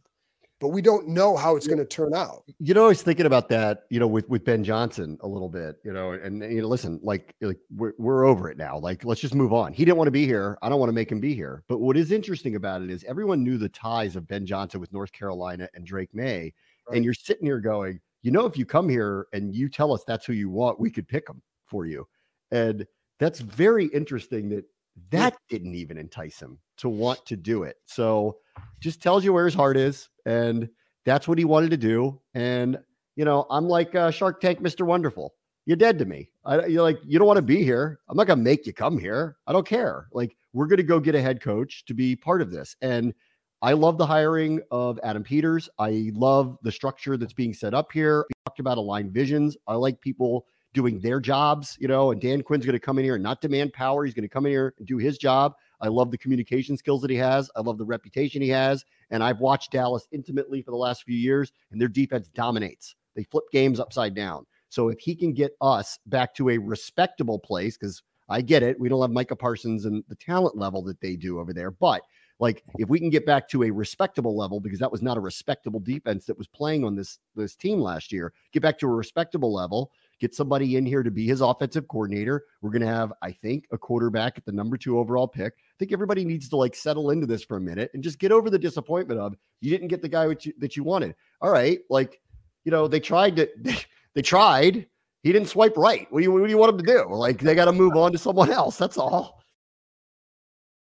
but 0.62 0.68
we 0.68 0.82
don't 0.82 1.08
know 1.08 1.36
how 1.36 1.56
it's 1.56 1.66
going 1.66 1.80
to 1.80 1.86
turn 1.86 2.14
out. 2.14 2.44
You 2.60 2.76
know, 2.76 2.86
I 2.86 2.90
was 2.90 3.02
thinking 3.02 3.26
about 3.26 3.50
that, 3.50 3.86
you 3.90 4.00
know, 4.00 4.06
with 4.06 4.30
with 4.30 4.46
Ben 4.46 4.64
Johnson 4.64 5.18
a 5.22 5.28
little 5.28 5.50
bit, 5.50 5.78
you 5.84 5.92
know, 5.92 6.12
and 6.12 6.42
you 6.44 6.62
know, 6.62 6.68
listen, 6.68 7.00
like, 7.02 7.36
like 7.42 7.58
we're 7.76 7.94
we're 7.98 8.26
over 8.26 8.50
it 8.50 8.58
now. 8.58 8.78
Like, 8.78 9.04
let's 9.04 9.20
just 9.20 9.34
move 9.34 9.54
on. 9.54 9.74
He 9.74 9.84
didn't 9.84 9.98
want 9.98 10.08
to 10.08 10.12
be 10.12 10.26
here. 10.26 10.60
I 10.62 10.70
don't 10.70 10.80
want 10.80 10.90
to 10.90 10.94
make 10.94 11.12
him 11.12 11.20
be 11.20 11.34
here. 11.34 11.64
But 11.68 11.80
what 11.80 11.98
is 11.98 12.12
interesting 12.12 12.56
about 12.56 12.84
it 12.84 12.92
is 12.92 13.04
everyone 13.06 13.44
knew 13.44 13.58
the 13.58 13.70
ties 13.70 14.16
of 14.16 14.28
Ben 14.28 14.46
Johnson 14.46 14.80
with 14.80 14.94
North 14.94 15.12
Carolina 15.12 15.68
and 15.74 15.84
Drake 15.84 16.14
Maye. 16.14 16.54
right. 16.88 16.96
and 16.96 17.04
you're 17.04 17.16
sitting 17.16 17.48
here 17.48 17.60
going, 17.60 18.00
you 18.22 18.30
know, 18.30 18.46
if 18.46 18.56
you 18.56 18.66
come 18.66 18.88
here 18.88 19.26
and 19.34 19.56
you 19.56 19.68
tell 19.68 19.92
us 19.92 20.04
that's 20.06 20.28
who 20.28 20.34
you 20.34 20.52
want, 20.52 20.80
we 20.80 20.92
could 20.92 21.08
pick 21.08 21.28
him 21.28 21.42
for 21.66 21.88
you, 21.88 22.08
and 22.52 22.86
that's 23.18 23.40
very 23.40 23.86
interesting 23.88 24.50
that 24.50 24.66
that 25.10 25.36
didn't 25.50 25.76
even 25.76 25.98
entice 25.98 26.40
him 26.40 26.60
to 26.78 26.90
want 26.90 27.26
to 27.26 27.36
do 27.36 27.64
it. 27.64 27.78
So 27.86 28.38
just 28.80 29.02
tells 29.02 29.24
you 29.24 29.34
where 29.34 29.46
his 29.46 29.54
heart 29.54 29.78
is. 29.78 30.10
And 30.26 30.70
that's 31.06 31.28
what 31.28 31.38
he 31.38 31.46
wanted 31.46 31.72
to 31.72 31.78
do. 31.78 32.22
And, 32.34 32.78
you 33.16 33.26
know, 33.26 33.46
I'm 33.50 33.68
like 33.68 33.96
uh, 33.96 34.12
Shark 34.12 34.40
Tank, 34.42 34.62
Mr. 34.62 34.86
Wonderful. 34.86 35.34
You're 35.66 35.78
dead 35.78 36.00
to 36.00 36.06
me. 36.06 36.30
I, 36.46 36.66
you're 36.66 36.82
like, 36.82 37.00
you 37.06 37.20
don't 37.20 37.28
want 37.28 37.38
to 37.38 37.44
be 37.44 37.64
here. 37.64 38.00
I'm 38.10 38.18
not 38.18 38.28
going 38.28 38.40
to 38.40 38.44
make 38.44 38.66
you 38.66 38.74
come 38.74 38.98
here. 38.98 39.38
I 39.46 39.54
don't 39.54 39.68
care. 39.68 40.08
Like, 40.12 40.36
we're 40.54 40.66
going 40.68 40.78
to 40.78 40.84
go 40.84 41.00
get 41.00 41.16
a 41.16 41.22
head 41.22 41.42
coach 41.42 41.86
to 41.86 41.94
be 41.94 42.16
part 42.16 42.42
of 42.42 42.52
this. 42.52 42.76
And 42.82 43.14
I 43.62 43.74
love 43.74 44.00
the 44.00 44.06
hiring 44.08 44.60
of 44.72 45.00
Adam 45.04 45.24
Peters. 45.24 45.70
I 45.78 46.12
love 46.16 46.58
the 46.64 46.72
structure 46.72 47.16
that's 47.16 47.34
being 47.34 47.54
set 47.54 47.76
up 47.76 47.92
here. 47.92 48.26
We 48.28 48.34
talked 48.48 48.60
about 48.60 48.80
aligned 48.80 49.12
visions. 49.12 49.56
I 49.68 49.76
like 49.76 50.02
people 50.02 50.48
doing 50.74 51.00
their 51.00 51.20
jobs, 51.20 51.78
you 51.80 51.88
know, 51.88 52.12
and 52.12 52.22
Dan 52.22 52.42
Quinn's 52.42 52.66
going 52.66 52.74
to 52.74 52.80
come 52.80 52.98
in 52.98 53.06
here 53.06 53.16
and 53.16 53.24
not 53.24 53.42
demand 53.42 53.74
power. 53.74 54.06
He's 54.06 54.14
going 54.14 54.24
to 54.24 54.30
come 54.30 54.46
in 54.46 54.52
here 54.52 54.74
and 54.78 54.88
do 54.88 54.98
his 54.98 55.18
job. 55.18 55.56
I 55.82 55.88
love 55.88 56.12
the 56.12 56.18
communication 56.18 56.78
skills 56.78 57.02
that 57.02 57.10
he 57.10 57.18
has. 57.18 57.50
I 57.56 57.62
love 57.62 57.78
the 57.78 57.86
reputation 57.86 58.42
he 58.42 58.50
has. 58.50 58.86
And 59.10 59.24
I've 59.24 59.40
watched 59.40 59.72
Dallas 59.72 60.08
intimately 60.12 60.62
for 60.62 60.72
the 60.72 60.78
last 60.78 61.04
few 61.04 61.18
years, 61.18 61.52
and 61.72 61.82
their 61.82 61.88
defense 61.88 62.30
dominates. 62.30 62.96
They 63.16 63.24
flip 63.24 63.46
games 63.52 63.80
upside 63.80 64.16
down. 64.16 64.46
So 64.70 64.88
if 64.88 65.00
he 65.00 65.16
can 65.16 65.34
get 65.34 65.52
us 65.60 66.00
back 66.06 66.34
to 66.36 66.50
a 66.50 66.58
respectable 66.58 67.40
place, 67.40 67.78
because 67.78 68.04
I 68.30 68.42
get 68.42 68.64
it, 68.64 68.80
we 68.80 68.88
don't 68.88 69.02
have 69.02 69.12
Micah 69.12 69.36
Parsons 69.36 69.86
and 69.86 70.04
the 70.08 70.16
talent 70.16 70.58
level 70.58 70.82
that 70.84 71.02
they 71.02 71.18
do 71.18 71.40
over 71.40 71.52
there, 71.52 71.72
but 71.72 72.04
like 72.42 72.64
if 72.80 72.90
we 72.90 73.00
can 73.00 73.10
get 73.10 73.26
back 73.26 73.48
to 73.50 73.64
a 73.64 73.72
respectable 73.72 74.36
level 74.36 74.60
because 74.60 74.80
that 74.80 74.92
was 74.92 75.02
not 75.02 75.16
a 75.16 75.22
respectable 75.22 75.80
defense 75.80 76.26
that 76.26 76.38
was 76.38 76.48
playing 76.48 76.84
on 76.84 76.96
this 76.96 77.20
this 77.36 77.56
team 77.56 77.80
last 77.80 78.12
year 78.12 78.34
get 78.52 78.62
back 78.62 78.78
to 78.80 78.88
a 78.88 78.92
respectable 78.92 79.54
level 79.54 79.92
get 80.22 80.36
somebody 80.36 80.78
in 80.78 80.86
here 80.86 81.02
to 81.02 81.10
be 81.10 81.26
his 81.26 81.42
offensive 81.42 81.88
coordinator. 81.88 82.46
We're 82.62 82.70
going 82.70 82.84
to 82.84 82.88
have, 82.88 83.12
I 83.24 83.32
think, 83.32 83.66
a 83.72 83.78
quarterback 83.78 84.38
at 84.38 84.46
the 84.46 84.52
number 84.52 84.78
two 84.78 85.00
overall 85.00 85.28
pick. 85.28 85.54
I 85.58 85.76
think 85.80 85.92
everybody 85.92 86.24
needs 86.24 86.48
to 86.50 86.58
like 86.58 86.76
settle 86.76 87.10
into 87.10 87.26
this 87.26 87.44
for 87.44 87.58
a 87.58 87.62
minute 87.62 87.90
and 87.96 88.04
just 88.04 88.20
get 88.20 88.32
over 88.32 88.52
the 88.52 88.60
disappointment 88.60 89.20
of 89.20 89.34
you 89.62 89.72
didn't 89.72 89.88
get 89.88 90.04
the 90.04 90.08
guy 90.08 90.28
you, 90.28 90.54
that 90.60 90.78
you 90.78 90.84
wanted. 90.84 91.16
All 91.42 91.52
right. 91.52 91.80
Like, 91.90 92.22
you 92.64 92.72
know, 92.72 92.88
they 92.88 93.00
tried 93.00 93.36
to, 93.38 93.50
they, 93.58 93.78
they 94.14 94.22
tried. 94.22 94.86
He 95.24 95.32
didn't 95.32 95.50
swipe 95.50 95.76
right. 95.76 96.06
What 96.12 96.20
do 96.20 96.24
you, 96.24 96.32
what 96.32 96.44
do 96.44 96.50
you 96.50 96.58
want 96.58 96.74
him 96.74 96.86
to 96.86 96.94
do? 96.94 97.06
Like, 97.10 97.40
they 97.40 97.56
got 97.56 97.66
to 97.66 97.72
move 97.72 97.96
on 97.96 98.12
to 98.12 98.18
someone 98.18 98.52
else. 98.52 98.78
That's 98.78 98.98
all. 98.98 99.42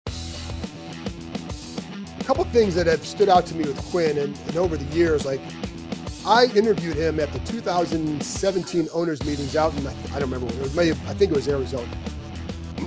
A 0.07 0.12
couple 2.25 2.45
things 2.45 2.75
that 2.75 2.87
have 2.87 3.07
stood 3.07 3.28
out 3.28 3.47
to 3.47 3.55
me 3.55 3.64
with 3.64 3.78
Quinn 3.90 4.19
and, 4.19 4.37
and 4.49 4.57
over 4.57 4.76
the 4.76 4.97
years, 4.97 5.25
like 5.25 5.40
I 6.26 6.47
interviewed 6.56 6.97
him 6.97 7.21
at 7.21 7.33
the 7.33 7.38
2017 7.40 8.88
owners 8.92 9.25
meetings 9.25 9.54
out 9.54 9.73
in, 9.76 9.87
I 9.87 9.92
don't 10.18 10.28
remember, 10.28 10.52
it 10.54 10.61
was, 10.61 10.76
I 10.76 10.92
think 11.14 11.30
it 11.30 11.37
was 11.37 11.47
Arizona. 11.47 11.87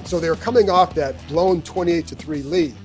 So 0.03 0.19
they 0.19 0.29
were 0.29 0.36
coming 0.36 0.69
off 0.69 0.93
that 0.96 1.15
blown 1.29 1.62
28 1.62 2.05
to 2.08 2.15
3 2.15 2.43
lead. 2.43 2.75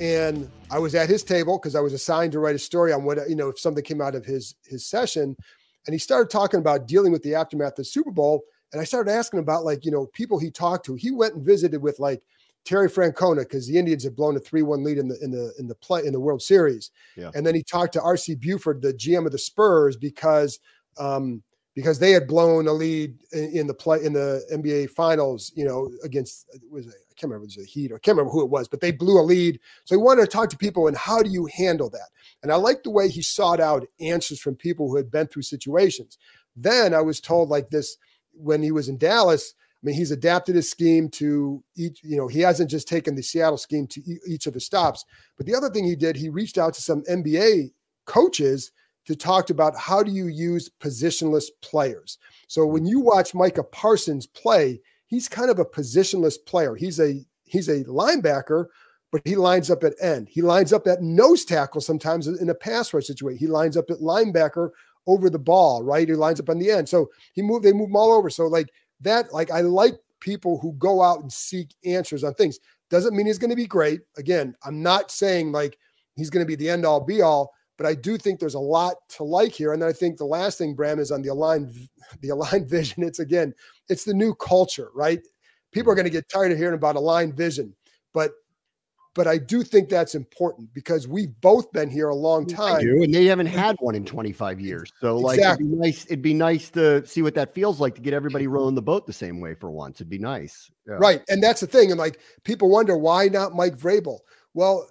And 0.00 0.48
I 0.70 0.78
was 0.78 0.94
at 0.94 1.08
his 1.08 1.24
table 1.24 1.58
because 1.58 1.74
I 1.74 1.80
was 1.80 1.94
assigned 1.94 2.30
to 2.32 2.38
write 2.38 2.54
a 2.54 2.60
story 2.60 2.92
on 2.92 3.02
what, 3.02 3.18
you 3.28 3.34
know, 3.34 3.48
if 3.48 3.58
something 3.58 3.82
came 3.82 4.00
out 4.00 4.14
of 4.14 4.24
his 4.24 4.54
his 4.64 4.86
session. 4.86 5.34
And 5.86 5.94
he 5.94 5.98
started 5.98 6.30
talking 6.30 6.60
about 6.60 6.86
dealing 6.86 7.10
with 7.10 7.22
the 7.24 7.34
aftermath 7.34 7.72
of 7.72 7.76
the 7.76 7.84
Super 7.84 8.12
Bowl. 8.12 8.42
And 8.72 8.80
I 8.80 8.84
started 8.84 9.10
asking 9.10 9.40
about 9.40 9.64
like, 9.64 9.84
you 9.84 9.90
know, 9.90 10.06
people 10.12 10.38
he 10.38 10.50
talked 10.50 10.86
to. 10.86 10.94
He 10.94 11.10
went 11.10 11.34
and 11.34 11.44
visited 11.44 11.82
with 11.82 11.98
like 11.98 12.22
Terry 12.68 12.90
Francona 12.90 13.38
because 13.38 13.66
the 13.66 13.78
Indians 13.78 14.04
had 14.04 14.14
blown 14.14 14.36
a 14.36 14.40
three-one 14.40 14.84
lead 14.84 14.98
in 14.98 15.08
the 15.08 15.18
in 15.22 15.30
the 15.30 15.54
in 15.58 15.66
the 15.66 15.74
play 15.74 16.04
in 16.04 16.12
the 16.12 16.20
World 16.20 16.42
Series. 16.42 16.90
Yeah. 17.16 17.30
And 17.34 17.46
then 17.46 17.54
he 17.54 17.62
talked 17.62 17.94
to 17.94 18.02
R.C. 18.02 18.34
Buford, 18.34 18.82
the 18.82 18.92
GM 18.92 19.24
of 19.24 19.32
the 19.32 19.38
Spurs, 19.38 19.96
because 19.96 20.58
um, 20.98 21.42
because 21.74 21.98
they 21.98 22.10
had 22.10 22.26
blown 22.26 22.68
a 22.68 22.72
lead 22.72 23.16
in, 23.32 23.56
in, 23.56 23.66
the 23.66 23.72
play 23.72 24.04
in 24.04 24.12
the 24.12 24.44
NBA 24.52 24.90
Finals. 24.90 25.50
You 25.56 25.64
know, 25.64 25.90
against 26.04 26.46
was 26.70 26.88
it, 26.88 26.94
I 27.10 27.14
can't 27.14 27.30
remember 27.30 27.46
if 27.46 27.56
it 27.56 27.60
was 27.60 27.66
the 27.66 27.72
Heat 27.72 27.90
or 27.90 27.94
I 27.94 28.00
can't 28.00 28.18
remember 28.18 28.32
who 28.32 28.42
it 28.42 28.50
was, 28.50 28.68
but 28.68 28.82
they 28.82 28.92
blew 28.92 29.18
a 29.18 29.22
lead. 29.22 29.58
So 29.84 29.94
he 29.94 30.02
wanted 30.02 30.22
to 30.22 30.26
talk 30.26 30.50
to 30.50 30.58
people 30.58 30.88
and 30.88 30.96
how 30.96 31.22
do 31.22 31.30
you 31.30 31.46
handle 31.46 31.88
that? 31.90 32.08
And 32.42 32.52
I 32.52 32.56
like 32.56 32.82
the 32.82 32.90
way 32.90 33.08
he 33.08 33.22
sought 33.22 33.60
out 33.60 33.86
answers 33.98 34.40
from 34.40 34.56
people 34.56 34.90
who 34.90 34.96
had 34.96 35.10
been 35.10 35.26
through 35.26 35.42
situations. 35.42 36.18
Then 36.54 36.92
I 36.92 37.00
was 37.00 37.18
told 37.18 37.48
like 37.48 37.70
this 37.70 37.96
when 38.32 38.62
he 38.62 38.72
was 38.72 38.90
in 38.90 38.98
Dallas 38.98 39.54
I 39.82 39.86
mean, 39.86 39.94
he's 39.94 40.10
adapted 40.10 40.56
his 40.56 40.68
scheme 40.68 41.08
to 41.10 41.62
each, 41.76 42.00
you 42.02 42.16
know, 42.16 42.26
he 42.26 42.40
hasn't 42.40 42.70
just 42.70 42.88
taken 42.88 43.14
the 43.14 43.22
Seattle 43.22 43.58
scheme 43.58 43.86
to 43.88 44.02
each 44.26 44.46
of 44.46 44.54
the 44.54 44.60
stops. 44.60 45.04
But 45.36 45.46
the 45.46 45.54
other 45.54 45.70
thing 45.70 45.84
he 45.84 45.94
did, 45.94 46.16
he 46.16 46.28
reached 46.28 46.58
out 46.58 46.74
to 46.74 46.82
some 46.82 47.02
NBA 47.04 47.70
coaches 48.04 48.72
to 49.06 49.14
talk 49.14 49.50
about 49.50 49.78
how 49.78 50.02
do 50.02 50.10
you 50.10 50.26
use 50.26 50.68
positionless 50.80 51.46
players. 51.62 52.18
So 52.48 52.66
when 52.66 52.86
you 52.86 53.00
watch 53.00 53.34
Micah 53.34 53.62
Parsons 53.62 54.26
play, 54.26 54.80
he's 55.06 55.28
kind 55.28 55.50
of 55.50 55.60
a 55.60 55.64
positionless 55.64 56.34
player. 56.44 56.74
He's 56.74 56.98
a 56.98 57.24
he's 57.44 57.68
a 57.68 57.84
linebacker, 57.84 58.66
but 59.12 59.22
he 59.24 59.36
lines 59.36 59.70
up 59.70 59.84
at 59.84 59.94
end. 60.02 60.28
He 60.28 60.42
lines 60.42 60.72
up 60.72 60.86
at 60.86 61.02
nose 61.02 61.44
tackle 61.44 61.80
sometimes 61.80 62.26
in 62.26 62.50
a 62.50 62.54
pass 62.54 62.92
rush 62.92 63.06
situation. 63.06 63.38
He 63.38 63.46
lines 63.46 63.76
up 63.76 63.90
at 63.90 64.00
linebacker 64.00 64.70
over 65.06 65.30
the 65.30 65.38
ball, 65.38 65.82
right? 65.82 66.06
He 66.06 66.14
lines 66.14 66.40
up 66.40 66.50
on 66.50 66.58
the 66.58 66.70
end. 66.70 66.88
So 66.88 67.08
he 67.32 67.40
moved, 67.40 67.64
they 67.64 67.72
move 67.72 67.88
him 67.88 67.96
all 67.96 68.12
over. 68.12 68.28
So 68.28 68.46
like 68.46 68.68
that 69.00 69.32
like 69.32 69.50
I 69.50 69.60
like 69.60 69.98
people 70.20 70.58
who 70.58 70.72
go 70.74 71.02
out 71.02 71.20
and 71.20 71.32
seek 71.32 71.74
answers 71.84 72.24
on 72.24 72.34
things. 72.34 72.58
Doesn't 72.90 73.14
mean 73.14 73.26
he's 73.26 73.38
going 73.38 73.50
to 73.50 73.56
be 73.56 73.66
great. 73.66 74.00
Again, 74.16 74.54
I'm 74.64 74.82
not 74.82 75.10
saying 75.10 75.52
like 75.52 75.78
he's 76.16 76.30
going 76.30 76.44
to 76.44 76.48
be 76.48 76.56
the 76.56 76.70
end 76.70 76.84
all 76.84 77.00
be 77.00 77.22
all, 77.22 77.52
but 77.76 77.86
I 77.86 77.94
do 77.94 78.16
think 78.16 78.40
there's 78.40 78.54
a 78.54 78.60
lot 78.60 78.96
to 79.10 79.24
like 79.24 79.52
here. 79.52 79.72
And 79.72 79.80
then 79.80 79.88
I 79.88 79.92
think 79.92 80.16
the 80.16 80.24
last 80.24 80.58
thing, 80.58 80.74
Bram, 80.74 80.98
is 80.98 81.10
on 81.10 81.22
the 81.22 81.28
aligned 81.28 81.88
the 82.20 82.30
aligned 82.30 82.68
vision. 82.68 83.02
It's 83.02 83.20
again, 83.20 83.54
it's 83.88 84.04
the 84.04 84.14
new 84.14 84.34
culture, 84.34 84.90
right? 84.94 85.20
People 85.72 85.92
are 85.92 85.94
mm. 85.94 85.98
going 85.98 86.06
to 86.06 86.10
get 86.10 86.28
tired 86.28 86.52
of 86.52 86.58
hearing 86.58 86.74
about 86.74 86.96
aligned 86.96 87.36
vision, 87.36 87.74
but 88.14 88.32
but 89.18 89.26
I 89.26 89.36
do 89.36 89.64
think 89.64 89.88
that's 89.88 90.14
important 90.14 90.72
because 90.72 91.08
we've 91.08 91.32
both 91.40 91.72
been 91.72 91.90
here 91.90 92.10
a 92.10 92.14
long 92.14 92.46
time. 92.46 92.80
Do, 92.80 93.02
and 93.02 93.12
they 93.12 93.24
haven't 93.24 93.46
had 93.46 93.74
one 93.80 93.96
in 93.96 94.04
25 94.04 94.60
years. 94.60 94.92
So, 95.00 95.18
like, 95.18 95.40
it'd 95.40 95.58
be 95.58 95.64
nice. 95.64 96.04
It'd 96.04 96.22
be 96.22 96.34
nice 96.34 96.70
to 96.70 97.04
see 97.04 97.22
what 97.22 97.34
that 97.34 97.52
feels 97.52 97.80
like 97.80 97.96
to 97.96 98.00
get 98.00 98.14
everybody 98.14 98.46
rowing 98.46 98.76
the 98.76 98.80
boat 98.82 99.08
the 99.08 99.12
same 99.12 99.40
way 99.40 99.54
for 99.54 99.72
once. 99.72 99.96
It'd 99.96 100.08
be 100.08 100.20
nice, 100.20 100.70
yeah. 100.86 100.98
right? 101.00 101.20
And 101.28 101.42
that's 101.42 101.60
the 101.60 101.66
thing. 101.66 101.90
And 101.90 101.98
like, 101.98 102.20
people 102.44 102.70
wonder 102.70 102.96
why 102.96 103.26
not 103.26 103.56
Mike 103.56 103.76
Vrabel. 103.76 104.20
Well, 104.54 104.88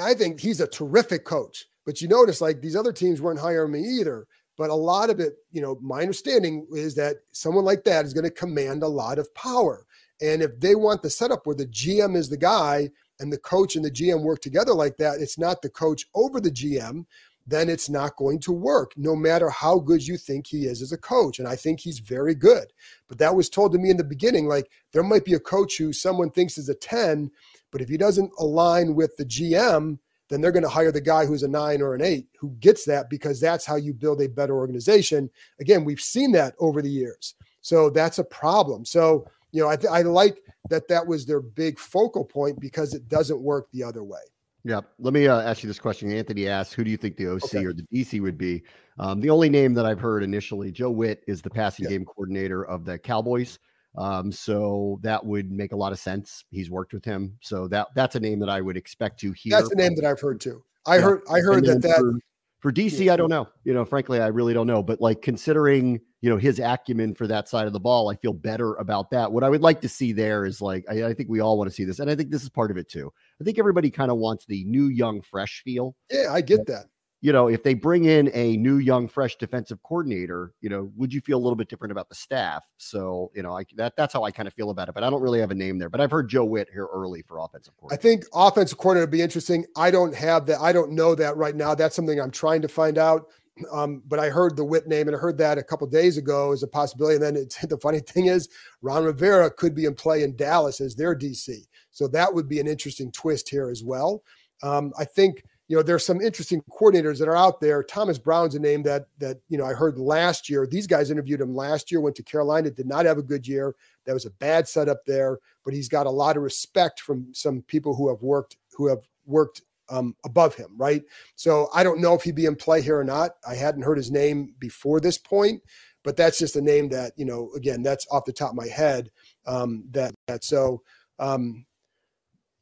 I 0.00 0.14
think 0.14 0.40
he's 0.40 0.62
a 0.62 0.66
terrific 0.66 1.26
coach. 1.26 1.66
But 1.84 2.00
you 2.00 2.08
notice, 2.08 2.40
like, 2.40 2.62
these 2.62 2.76
other 2.76 2.94
teams 2.94 3.20
weren't 3.20 3.40
hiring 3.40 3.72
me 3.72 3.80
either. 3.80 4.26
But 4.56 4.70
a 4.70 4.74
lot 4.74 5.10
of 5.10 5.20
it, 5.20 5.34
you 5.52 5.60
know, 5.60 5.78
my 5.82 6.00
understanding 6.00 6.66
is 6.72 6.94
that 6.94 7.16
someone 7.32 7.66
like 7.66 7.84
that 7.84 8.06
is 8.06 8.14
going 8.14 8.24
to 8.24 8.30
command 8.30 8.82
a 8.82 8.88
lot 8.88 9.18
of 9.18 9.34
power. 9.34 9.84
And 10.22 10.40
if 10.40 10.58
they 10.60 10.74
want 10.74 11.02
the 11.02 11.10
setup 11.10 11.46
where 11.46 11.54
the 11.54 11.66
GM 11.66 12.16
is 12.16 12.30
the 12.30 12.38
guy 12.38 12.88
and 13.20 13.32
the 13.32 13.38
coach 13.38 13.76
and 13.76 13.84
the 13.84 13.90
GM 13.90 14.22
work 14.22 14.40
together 14.40 14.74
like 14.74 14.96
that, 14.98 15.20
it's 15.20 15.38
not 15.38 15.62
the 15.62 15.70
coach 15.70 16.06
over 16.14 16.40
the 16.40 16.50
GM, 16.50 17.04
then 17.46 17.68
it's 17.68 17.88
not 17.88 18.16
going 18.16 18.40
to 18.40 18.52
work, 18.52 18.92
no 18.96 19.14
matter 19.14 19.48
how 19.48 19.78
good 19.78 20.06
you 20.06 20.16
think 20.16 20.46
he 20.46 20.66
is 20.66 20.82
as 20.82 20.92
a 20.92 20.98
coach. 20.98 21.38
And 21.38 21.46
I 21.46 21.54
think 21.54 21.78
he's 21.80 22.00
very 22.00 22.34
good. 22.34 22.66
But 23.08 23.18
that 23.18 23.36
was 23.36 23.48
told 23.48 23.72
to 23.72 23.78
me 23.78 23.90
in 23.90 23.96
the 23.96 24.04
beginning 24.04 24.46
like 24.46 24.70
there 24.92 25.04
might 25.04 25.24
be 25.24 25.34
a 25.34 25.40
coach 25.40 25.78
who 25.78 25.92
someone 25.92 26.30
thinks 26.30 26.58
is 26.58 26.68
a 26.68 26.74
10, 26.74 27.30
but 27.70 27.80
if 27.80 27.88
he 27.88 27.96
doesn't 27.96 28.32
align 28.38 28.94
with 28.94 29.16
the 29.16 29.24
GM, 29.24 29.98
then 30.28 30.40
they're 30.40 30.52
going 30.52 30.64
to 30.64 30.68
hire 30.68 30.90
the 30.90 31.00
guy 31.00 31.24
who's 31.24 31.44
a 31.44 31.48
nine 31.48 31.80
or 31.80 31.94
an 31.94 32.02
eight 32.02 32.26
who 32.40 32.50
gets 32.58 32.84
that 32.84 33.08
because 33.08 33.40
that's 33.40 33.64
how 33.64 33.76
you 33.76 33.94
build 33.94 34.20
a 34.20 34.28
better 34.28 34.56
organization. 34.56 35.30
Again, 35.60 35.84
we've 35.84 36.00
seen 36.00 36.32
that 36.32 36.54
over 36.58 36.82
the 36.82 36.90
years. 36.90 37.34
So 37.60 37.90
that's 37.90 38.18
a 38.18 38.24
problem. 38.24 38.84
So 38.84 39.26
you 39.52 39.62
know, 39.62 39.68
I, 39.68 39.76
th- 39.76 39.92
I 39.92 40.02
like 40.02 40.38
that 40.70 40.88
that 40.88 41.06
was 41.06 41.26
their 41.26 41.40
big 41.40 41.78
focal 41.78 42.24
point 42.24 42.60
because 42.60 42.94
it 42.94 43.08
doesn't 43.08 43.40
work 43.40 43.68
the 43.72 43.82
other 43.82 44.04
way. 44.04 44.20
Yeah. 44.64 44.80
Let 44.98 45.14
me 45.14 45.28
uh, 45.28 45.42
ask 45.42 45.62
you 45.62 45.68
this 45.68 45.78
question. 45.78 46.10
Anthony 46.10 46.48
asks, 46.48 46.72
who 46.72 46.82
do 46.82 46.90
you 46.90 46.96
think 46.96 47.16
the 47.16 47.28
OC 47.28 47.44
okay. 47.44 47.64
or 47.64 47.72
the 47.72 47.86
DC 47.94 48.20
would 48.20 48.36
be? 48.36 48.64
Um, 48.98 49.20
the 49.20 49.30
only 49.30 49.48
name 49.48 49.74
that 49.74 49.86
I've 49.86 50.00
heard 50.00 50.22
initially, 50.22 50.72
Joe 50.72 50.90
Whitt 50.90 51.22
is 51.28 51.40
the 51.40 51.50
passing 51.50 51.84
yeah. 51.84 51.90
game 51.90 52.04
coordinator 52.04 52.64
of 52.64 52.84
the 52.84 52.98
Cowboys. 52.98 53.58
Um, 53.96 54.30
so 54.30 54.98
that 55.02 55.24
would 55.24 55.50
make 55.50 55.72
a 55.72 55.76
lot 55.76 55.92
of 55.92 55.98
sense. 55.98 56.44
He's 56.50 56.70
worked 56.70 56.92
with 56.92 57.04
him. 57.04 57.38
So 57.40 57.68
that 57.68 57.88
that's 57.94 58.14
a 58.16 58.20
name 58.20 58.40
that 58.40 58.50
I 58.50 58.60
would 58.60 58.76
expect 58.76 59.20
to 59.20 59.32
hear. 59.32 59.52
That's 59.52 59.70
a 59.70 59.76
name 59.76 59.94
that 59.96 60.04
I've 60.04 60.20
heard 60.20 60.40
too. 60.40 60.62
I 60.86 60.96
yeah. 60.96 61.02
heard 61.02 61.22
I 61.30 61.40
heard 61.40 61.64
that 61.66 61.82
that 61.82 62.20
For 62.60 62.72
DC, 62.72 63.10
I 63.12 63.16
don't 63.16 63.28
know. 63.28 63.48
You 63.64 63.74
know, 63.74 63.84
frankly, 63.84 64.20
I 64.20 64.28
really 64.28 64.54
don't 64.54 64.66
know. 64.66 64.82
But 64.82 65.00
like 65.00 65.22
considering, 65.22 66.00
you 66.20 66.30
know, 66.30 66.36
his 66.36 66.58
acumen 66.58 67.14
for 67.14 67.26
that 67.26 67.48
side 67.48 67.66
of 67.66 67.72
the 67.72 67.80
ball, 67.80 68.10
I 68.10 68.16
feel 68.16 68.32
better 68.32 68.74
about 68.76 69.10
that. 69.10 69.30
What 69.30 69.44
I 69.44 69.50
would 69.50 69.60
like 69.60 69.80
to 69.82 69.88
see 69.88 70.12
there 70.12 70.44
is 70.44 70.60
like, 70.60 70.84
I, 70.90 71.04
I 71.04 71.14
think 71.14 71.28
we 71.28 71.40
all 71.40 71.58
want 71.58 71.70
to 71.70 71.74
see 71.74 71.84
this. 71.84 71.98
And 71.98 72.10
I 72.10 72.14
think 72.14 72.30
this 72.30 72.42
is 72.42 72.48
part 72.48 72.70
of 72.70 72.76
it 72.76 72.88
too. 72.88 73.12
I 73.40 73.44
think 73.44 73.58
everybody 73.58 73.90
kind 73.90 74.10
of 74.10 74.16
wants 74.16 74.46
the 74.46 74.64
new, 74.64 74.86
young, 74.86 75.20
fresh 75.20 75.62
feel. 75.64 75.94
Yeah, 76.10 76.32
I 76.32 76.40
get 76.40 76.66
that 76.66 76.86
you 77.22 77.32
know, 77.32 77.48
if 77.48 77.62
they 77.62 77.74
bring 77.74 78.04
in 78.04 78.30
a 78.34 78.56
new, 78.58 78.76
young, 78.76 79.08
fresh 79.08 79.36
defensive 79.36 79.82
coordinator, 79.82 80.52
you 80.60 80.68
know, 80.68 80.90
would 80.96 81.12
you 81.12 81.20
feel 81.20 81.38
a 81.38 81.42
little 81.42 81.56
bit 81.56 81.68
different 81.68 81.92
about 81.92 82.08
the 82.08 82.14
staff? 82.14 82.64
So, 82.76 83.30
you 83.34 83.42
know, 83.42 83.56
I, 83.56 83.64
that 83.76 83.96
that's 83.96 84.12
how 84.12 84.22
I 84.24 84.30
kind 84.30 84.46
of 84.46 84.54
feel 84.54 84.70
about 84.70 84.88
it. 84.88 84.94
But 84.94 85.02
I 85.02 85.10
don't 85.10 85.22
really 85.22 85.40
have 85.40 85.50
a 85.50 85.54
name 85.54 85.78
there. 85.78 85.88
But 85.88 86.00
I've 86.00 86.10
heard 86.10 86.28
Joe 86.28 86.44
Whitt 86.44 86.68
here 86.70 86.86
early 86.92 87.22
for 87.22 87.38
offensive 87.38 87.74
coordinator. 87.78 88.00
I 88.00 88.02
think 88.02 88.24
offensive 88.34 88.78
coordinator 88.78 89.06
would 89.06 89.12
be 89.12 89.22
interesting. 89.22 89.64
I 89.76 89.90
don't 89.90 90.14
have 90.14 90.46
that. 90.46 90.60
I 90.60 90.72
don't 90.72 90.92
know 90.92 91.14
that 91.14 91.36
right 91.36 91.56
now. 91.56 91.74
That's 91.74 91.96
something 91.96 92.20
I'm 92.20 92.30
trying 92.30 92.62
to 92.62 92.68
find 92.68 92.98
out. 92.98 93.26
Um, 93.72 94.02
but 94.06 94.18
I 94.18 94.28
heard 94.28 94.54
the 94.54 94.64
Whitt 94.64 94.86
name 94.86 95.08
and 95.08 95.16
I 95.16 95.18
heard 95.18 95.38
that 95.38 95.56
a 95.56 95.62
couple 95.62 95.86
days 95.86 96.18
ago 96.18 96.52
as 96.52 96.62
a 96.62 96.68
possibility. 96.68 97.14
And 97.16 97.24
then 97.24 97.36
it's, 97.36 97.58
the 97.66 97.78
funny 97.78 98.00
thing 98.00 98.26
is, 98.26 98.48
Ron 98.82 99.04
Rivera 99.04 99.50
could 99.50 99.74
be 99.74 99.86
in 99.86 99.94
play 99.94 100.22
in 100.22 100.36
Dallas 100.36 100.80
as 100.80 100.94
their 100.94 101.16
DC. 101.16 101.66
So 101.90 102.06
that 102.08 102.34
would 102.34 102.48
be 102.48 102.60
an 102.60 102.66
interesting 102.66 103.10
twist 103.10 103.48
here 103.48 103.70
as 103.70 103.82
well. 103.82 104.22
Um, 104.62 104.92
I 104.98 105.04
think 105.04 105.44
you 105.68 105.76
know, 105.76 105.82
there's 105.82 106.06
some 106.06 106.20
interesting 106.20 106.62
coordinators 106.70 107.18
that 107.18 107.28
are 107.28 107.36
out 107.36 107.60
there. 107.60 107.82
Thomas 107.82 108.18
Brown's 108.18 108.54
a 108.54 108.60
name 108.60 108.82
that 108.84 109.06
that 109.18 109.38
you 109.48 109.58
know 109.58 109.64
I 109.64 109.72
heard 109.72 109.98
last 109.98 110.48
year. 110.48 110.66
These 110.66 110.86
guys 110.86 111.10
interviewed 111.10 111.40
him 111.40 111.54
last 111.54 111.90
year. 111.90 112.00
Went 112.00 112.16
to 112.16 112.22
Carolina, 112.22 112.70
did 112.70 112.86
not 112.86 113.04
have 113.04 113.18
a 113.18 113.22
good 113.22 113.46
year. 113.46 113.74
That 114.04 114.14
was 114.14 114.26
a 114.26 114.30
bad 114.30 114.68
setup 114.68 115.04
there. 115.06 115.38
But 115.64 115.74
he's 115.74 115.88
got 115.88 116.06
a 116.06 116.10
lot 116.10 116.36
of 116.36 116.44
respect 116.44 117.00
from 117.00 117.28
some 117.32 117.62
people 117.62 117.94
who 117.96 118.08
have 118.08 118.22
worked 118.22 118.56
who 118.74 118.86
have 118.86 119.08
worked 119.24 119.62
um, 119.88 120.14
above 120.24 120.54
him, 120.54 120.70
right? 120.76 121.02
So 121.34 121.68
I 121.74 121.82
don't 121.82 122.00
know 122.00 122.14
if 122.14 122.22
he'd 122.22 122.36
be 122.36 122.46
in 122.46 122.54
play 122.54 122.80
here 122.80 122.98
or 122.98 123.04
not. 123.04 123.32
I 123.46 123.54
hadn't 123.54 123.82
heard 123.82 123.98
his 123.98 124.10
name 124.10 124.54
before 124.60 125.00
this 125.00 125.18
point, 125.18 125.62
but 126.04 126.16
that's 126.16 126.38
just 126.38 126.54
a 126.54 126.62
name 126.62 126.88
that 126.90 127.12
you 127.16 127.24
know. 127.24 127.50
Again, 127.56 127.82
that's 127.82 128.06
off 128.12 128.24
the 128.24 128.32
top 128.32 128.50
of 128.50 128.56
my 128.56 128.68
head. 128.68 129.10
Um, 129.46 129.84
that 129.90 130.14
that 130.28 130.44
so. 130.44 130.82
Um, 131.18 131.66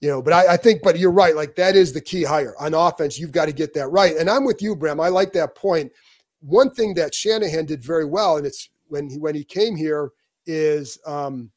you 0.04 0.10
know, 0.10 0.20
but 0.20 0.34
I, 0.34 0.52
I, 0.52 0.56
think, 0.58 0.82
but 0.82 0.98
you're 0.98 1.10
right. 1.10 1.34
Like 1.34 1.56
that 1.56 1.76
is 1.76 1.94
the 1.94 2.00
key 2.00 2.24
hire 2.24 2.54
on 2.60 2.74
offense. 2.74 3.18
You've 3.18 3.32
got 3.32 3.46
to 3.46 3.54
get 3.54 3.72
that 3.72 3.88
right. 3.88 4.14
And 4.14 4.28
I'm 4.28 4.44
with 4.44 4.60
you, 4.60 4.76
Bram. 4.76 5.00
I 5.00 5.08
like 5.08 5.32
that 5.32 5.54
point. 5.54 5.90
One 6.40 6.70
thing 6.70 6.92
that 6.96 7.14
Shanahan 7.14 7.64
did 7.64 7.82
very 7.82 8.04
well, 8.04 8.36
and 8.36 8.44
it's 8.44 8.68
when 8.88 9.08
he 9.08 9.16
when 9.16 9.34
he 9.34 9.44
came 9.44 9.74
here, 9.74 10.10
is 10.44 10.98
um, 11.06 11.50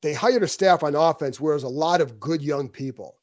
they 0.00 0.14
hired 0.14 0.44
a 0.44 0.48
staff 0.48 0.84
on 0.84 0.94
offense 0.94 1.40
where 1.40 1.54
there's 1.54 1.64
a 1.64 1.68
lot 1.68 2.00
of 2.00 2.20
good 2.20 2.40
young 2.40 2.68
people 2.68 3.16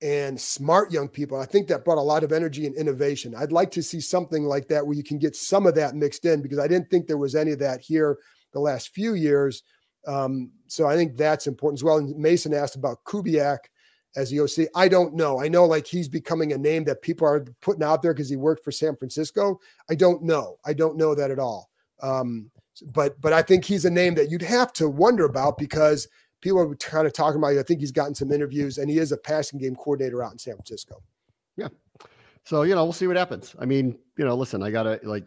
and 0.00 0.40
smart 0.40 0.92
young 0.92 1.08
people. 1.08 1.40
I 1.40 1.44
think 1.44 1.66
that 1.66 1.84
brought 1.84 1.98
a 1.98 2.02
lot 2.02 2.22
of 2.22 2.30
energy 2.30 2.66
and 2.66 2.76
innovation. 2.76 3.34
I'd 3.36 3.50
like 3.50 3.72
to 3.72 3.82
see 3.82 4.00
something 4.00 4.44
like 4.44 4.68
that 4.68 4.86
where 4.86 4.96
you 4.96 5.02
can 5.02 5.18
get 5.18 5.34
some 5.34 5.66
of 5.66 5.74
that 5.74 5.96
mixed 5.96 6.24
in 6.24 6.40
because 6.40 6.60
I 6.60 6.68
didn't 6.68 6.88
think 6.88 7.08
there 7.08 7.18
was 7.18 7.34
any 7.34 7.50
of 7.50 7.58
that 7.58 7.80
here 7.80 8.16
the 8.52 8.60
last 8.60 8.90
few 8.90 9.14
years. 9.14 9.64
Um, 10.06 10.50
so 10.66 10.86
I 10.86 10.96
think 10.96 11.16
that's 11.16 11.46
important 11.46 11.78
as 11.80 11.84
well. 11.84 11.98
And 11.98 12.16
Mason 12.16 12.54
asked 12.54 12.76
about 12.76 13.04
Kubiak 13.04 13.58
as 14.16 14.30
the 14.30 14.40
OC. 14.40 14.68
I 14.74 14.88
don't 14.88 15.14
know. 15.14 15.40
I 15.40 15.48
know 15.48 15.66
like 15.66 15.86
he's 15.86 16.08
becoming 16.08 16.52
a 16.52 16.58
name 16.58 16.84
that 16.84 17.02
people 17.02 17.26
are 17.26 17.44
putting 17.60 17.82
out 17.82 18.02
there 18.02 18.14
because 18.14 18.28
he 18.28 18.36
worked 18.36 18.64
for 18.64 18.72
San 18.72 18.96
Francisco. 18.96 19.60
I 19.88 19.94
don't 19.94 20.22
know. 20.22 20.56
I 20.64 20.72
don't 20.72 20.96
know 20.96 21.14
that 21.14 21.30
at 21.30 21.38
all. 21.38 21.70
Um, 22.02 22.50
but 22.86 23.20
but 23.20 23.32
I 23.32 23.42
think 23.42 23.64
he's 23.64 23.84
a 23.84 23.90
name 23.90 24.14
that 24.14 24.30
you'd 24.30 24.42
have 24.42 24.72
to 24.74 24.88
wonder 24.88 25.26
about 25.26 25.58
because 25.58 26.08
people 26.40 26.60
are 26.60 26.74
kind 26.76 27.06
of 27.06 27.12
talking 27.12 27.38
about. 27.38 27.56
I 27.56 27.62
think 27.62 27.80
he's 27.80 27.92
gotten 27.92 28.14
some 28.14 28.32
interviews, 28.32 28.78
and 28.78 28.90
he 28.90 28.98
is 28.98 29.12
a 29.12 29.16
passing 29.16 29.58
game 29.58 29.76
coordinator 29.76 30.22
out 30.22 30.32
in 30.32 30.38
San 30.38 30.54
Francisco. 30.54 31.02
Yeah. 31.56 31.68
So 32.44 32.62
you 32.62 32.74
know, 32.74 32.84
we'll 32.84 32.92
see 32.92 33.06
what 33.06 33.16
happens. 33.16 33.54
I 33.58 33.66
mean, 33.66 33.98
you 34.16 34.24
know, 34.24 34.34
listen, 34.34 34.62
I 34.62 34.70
gotta 34.70 34.98
like, 35.02 35.26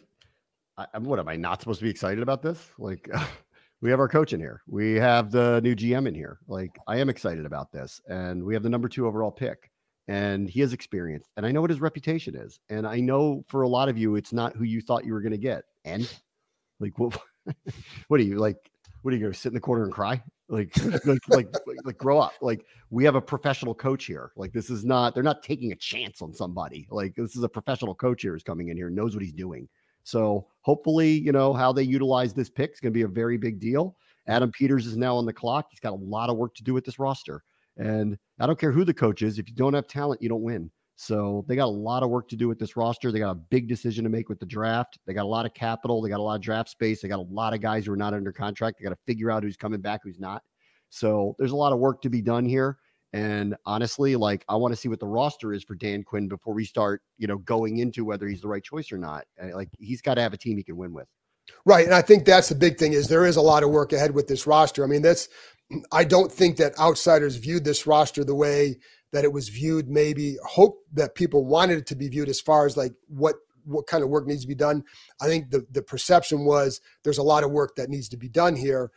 I, 0.77 0.87
what 0.97 1.19
am 1.19 1.27
I 1.27 1.35
not 1.35 1.61
supposed 1.61 1.79
to 1.79 1.83
be 1.83 1.91
excited 1.91 2.23
about 2.23 2.41
this? 2.41 2.71
Like, 2.79 3.07
we 3.83 3.89
have 3.89 3.99
our 3.99 4.07
coach 4.07 4.31
in 4.31 4.39
here. 4.39 4.61
We 4.65 4.93
have 4.93 5.29
the 5.29 5.59
new 5.61 5.75
GM 5.75 6.07
in 6.07 6.15
here. 6.15 6.39
Like 6.47 6.79
I 6.87 6.97
am 6.99 7.09
excited 7.09 7.45
about 7.45 7.73
this, 7.73 7.99
and 8.07 8.41
we 8.41 8.53
have 8.53 8.63
the 8.63 8.69
number 8.69 8.87
two 8.87 9.05
overall 9.05 9.29
pick, 9.29 9.69
and 10.07 10.49
he 10.49 10.61
has 10.61 10.71
experience, 10.71 11.27
and 11.35 11.45
I 11.45 11.51
know 11.51 11.59
what 11.59 11.69
his 11.69 11.81
reputation 11.81 12.33
is, 12.33 12.61
and 12.69 12.87
I 12.87 13.01
know 13.01 13.43
for 13.49 13.63
a 13.63 13.67
lot 13.67 13.89
of 13.89 13.97
you, 13.97 14.15
it's 14.15 14.31
not 14.31 14.55
who 14.55 14.63
you 14.63 14.79
thought 14.79 15.03
you 15.03 15.11
were 15.11 15.19
going 15.19 15.33
to 15.33 15.37
get. 15.37 15.65
And 15.83 16.09
like, 16.79 16.97
what? 16.97 17.19
what 18.07 18.21
are 18.21 18.23
you 18.23 18.37
like? 18.37 18.55
What 19.01 19.13
are 19.13 19.17
you 19.17 19.21
going 19.21 19.33
to 19.33 19.37
sit 19.37 19.49
in 19.49 19.53
the 19.53 19.59
corner 19.59 19.83
and 19.83 19.91
cry? 19.91 20.23
Like, 20.47 20.71
like, 21.05 21.19
like, 21.27 21.53
like, 21.83 21.97
grow 21.97 22.19
up. 22.19 22.31
Like, 22.39 22.65
we 22.89 23.03
have 23.03 23.15
a 23.15 23.21
professional 23.21 23.75
coach 23.75 24.05
here. 24.05 24.31
Like, 24.37 24.53
this 24.53 24.69
is 24.69 24.85
not. 24.85 25.13
They're 25.13 25.23
not 25.23 25.43
taking 25.43 25.73
a 25.73 25.75
chance 25.75 26.21
on 26.21 26.33
somebody. 26.33 26.87
Like, 26.89 27.15
this 27.15 27.35
is 27.35 27.43
a 27.43 27.49
professional 27.49 27.95
coach 27.95 28.21
here 28.21 28.31
who's 28.31 28.43
coming 28.43 28.69
in 28.69 28.77
here, 28.77 28.89
knows 28.89 29.13
what 29.13 29.23
he's 29.23 29.33
doing. 29.33 29.67
So 30.03 30.47
hopefully, 30.61 31.11
you 31.11 31.31
know, 31.31 31.53
how 31.53 31.71
they 31.71 31.83
utilize 31.83 32.33
this 32.33 32.49
pick 32.49 32.73
is 32.73 32.79
going 32.79 32.91
to 32.91 32.97
be 32.97 33.03
a 33.03 33.07
very 33.07 33.37
big 33.37 33.59
deal. 33.59 33.95
Adam 34.27 34.51
Peters 34.51 34.85
is 34.85 34.97
now 34.97 35.15
on 35.15 35.25
the 35.25 35.33
clock. 35.33 35.67
He's 35.69 35.79
got 35.79 35.93
a 35.93 35.95
lot 35.95 36.29
of 36.29 36.37
work 36.37 36.55
to 36.55 36.63
do 36.63 36.73
with 36.73 36.85
this 36.85 36.99
roster. 36.99 37.43
And 37.77 38.17
I 38.39 38.45
don't 38.45 38.59
care 38.59 38.71
who 38.71 38.85
the 38.85 38.93
coach 38.93 39.21
is. 39.21 39.39
If 39.39 39.49
you 39.49 39.55
don't 39.55 39.73
have 39.73 39.87
talent, 39.87 40.21
you 40.21 40.29
don't 40.29 40.43
win. 40.43 40.71
So 40.95 41.43
they 41.47 41.55
got 41.55 41.65
a 41.65 41.67
lot 41.67 42.03
of 42.03 42.09
work 42.09 42.29
to 42.29 42.35
do 42.35 42.47
with 42.47 42.59
this 42.59 42.77
roster. 42.77 43.11
They 43.11 43.19
got 43.19 43.31
a 43.31 43.35
big 43.35 43.67
decision 43.67 44.03
to 44.03 44.09
make 44.09 44.29
with 44.29 44.39
the 44.39 44.45
draft. 44.45 44.99
They 45.05 45.13
got 45.13 45.23
a 45.23 45.27
lot 45.27 45.45
of 45.45 45.53
capital. 45.53 46.01
They 46.01 46.09
got 46.09 46.19
a 46.19 46.23
lot 46.23 46.35
of 46.35 46.41
draft 46.41 46.69
space. 46.69 47.01
They 47.01 47.07
got 47.07 47.19
a 47.19 47.29
lot 47.29 47.53
of 47.53 47.61
guys 47.61 47.85
who 47.85 47.93
are 47.93 47.97
not 47.97 48.13
under 48.13 48.31
contract. 48.31 48.77
They 48.77 48.83
got 48.83 48.91
to 48.91 49.01
figure 49.07 49.31
out 49.31 49.43
who's 49.43 49.57
coming 49.57 49.81
back, 49.81 50.01
who's 50.03 50.19
not. 50.19 50.43
So 50.89 51.35
there's 51.39 51.51
a 51.51 51.55
lot 51.55 51.73
of 51.73 51.79
work 51.79 52.01
to 52.03 52.09
be 52.09 52.21
done 52.21 52.45
here. 52.45 52.77
And 53.13 53.55
honestly, 53.65 54.15
like 54.15 54.43
I 54.49 54.55
want 54.55 54.73
to 54.73 54.75
see 54.75 54.89
what 54.89 54.99
the 54.99 55.07
roster 55.07 55.53
is 55.53 55.63
for 55.63 55.75
Dan 55.75 56.03
Quinn 56.03 56.27
before 56.27 56.55
we 56.55 56.65
start, 56.65 57.03
you 57.19 57.27
know, 57.27 57.37
going 57.37 57.77
into 57.77 58.03
whether 58.03 58.27
he's 58.27 58.41
the 58.41 58.47
right 58.47 58.63
choice 58.63 58.91
or 58.91 58.97
not. 58.97 59.25
Like 59.53 59.69
he's 59.79 60.01
got 60.01 60.15
to 60.15 60.21
have 60.21 60.33
a 60.33 60.37
team 60.37 60.57
he 60.57 60.63
can 60.63 60.77
win 60.77 60.93
with. 60.93 61.07
Right. 61.65 61.85
And 61.85 61.93
I 61.93 62.01
think 62.01 62.25
that's 62.25 62.49
the 62.49 62.55
big 62.55 62.77
thing 62.77 62.93
is 62.93 63.07
there 63.07 63.25
is 63.25 63.35
a 63.35 63.41
lot 63.41 63.63
of 63.63 63.69
work 63.69 63.93
ahead 63.93 64.15
with 64.15 64.27
this 64.27 64.47
roster. 64.47 64.83
I 64.83 64.87
mean, 64.87 65.03
that's 65.03 65.29
I 65.91 66.03
don't 66.03 66.31
think 66.31 66.57
that 66.57 66.77
outsiders 66.79 67.35
viewed 67.35 67.63
this 67.63 67.85
roster 67.85 68.23
the 68.23 68.35
way 68.35 68.77
that 69.11 69.23
it 69.23 69.31
was 69.31 69.49
viewed, 69.49 69.89
maybe 69.89 70.37
hope 70.43 70.79
that 70.93 71.15
people 71.15 71.45
wanted 71.45 71.77
it 71.77 71.87
to 71.87 71.95
be 71.95 72.07
viewed 72.07 72.29
as 72.29 72.41
far 72.41 72.65
as 72.65 72.75
like 72.75 72.93
what 73.07 73.35
what 73.65 73.87
kind 73.87 74.03
of 74.03 74.09
work 74.09 74.27
needs 74.27 74.41
to 74.41 74.47
be 74.47 74.55
done. 74.55 74.83
I 75.21 75.27
think 75.27 75.51
the 75.51 75.65
the 75.71 75.83
perception 75.83 76.45
was 76.45 76.81
there's 77.03 77.19
a 77.19 77.23
lot 77.23 77.43
of 77.43 77.51
work 77.51 77.75
that 77.75 77.89
needs 77.89 78.09
to 78.09 78.17
be 78.17 78.29
done 78.29 78.55
here 78.55 78.91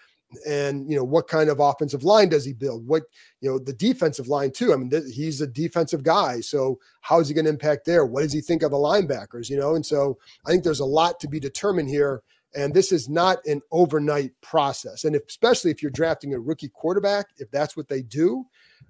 and 0.47 0.91
you 0.91 0.97
know 0.97 1.05
what 1.05 1.29
kind 1.29 1.49
of 1.49 1.61
offensive 1.61 2.05
line 2.05 2.29
does 2.29 2.45
he 2.45 2.53
build? 2.53 2.87
What 2.87 3.05
you 3.41 3.51
know 3.51 3.59
the 3.59 3.73
defensive 3.73 4.29
line 4.29 4.51
too. 4.53 4.73
I 4.73 4.77
mean 4.77 4.91
th- 4.91 5.15
he's 5.15 5.41
a 5.41 5.47
defensive 5.47 6.03
guy 6.03 6.41
so 6.41 6.79
how 7.01 7.21
is 7.21 7.29
he 7.29 7.35
going 7.35 7.45
to 7.45 7.51
impact 7.51 7.87
there? 7.87 8.05
What 8.05 8.23
does 8.23 8.33
he 8.33 8.41
think 8.41 8.63
of 8.63 8.71
the 8.71 8.77
linebackers 8.77 9.49
you 9.49 9.57
know? 9.57 9.75
And 9.75 9.85
so 9.85 10.19
i 10.47 10.51
think 10.51 10.65
there's 10.65 10.81
a 10.81 10.85
lot 10.85 11.21
to 11.21 11.29
be 11.29 11.41
determined 11.41 11.89
here 11.89 12.23
and 12.55 12.73
this 12.73 12.91
is 12.91 13.09
not 13.09 13.39
an 13.47 13.61
overnight 13.71 14.31
process. 14.41 15.05
And 15.05 15.15
if, 15.15 15.23
especially 15.29 15.71
if 15.71 15.83
you're 15.83 15.91
drafting 15.91 16.35
a 16.35 16.41
rookie 16.41 16.71
quarterback 16.71 17.27
if 17.39 17.51
that's 17.51 17.77
what 17.77 17.89
they 17.89 18.03
do 18.03 18.45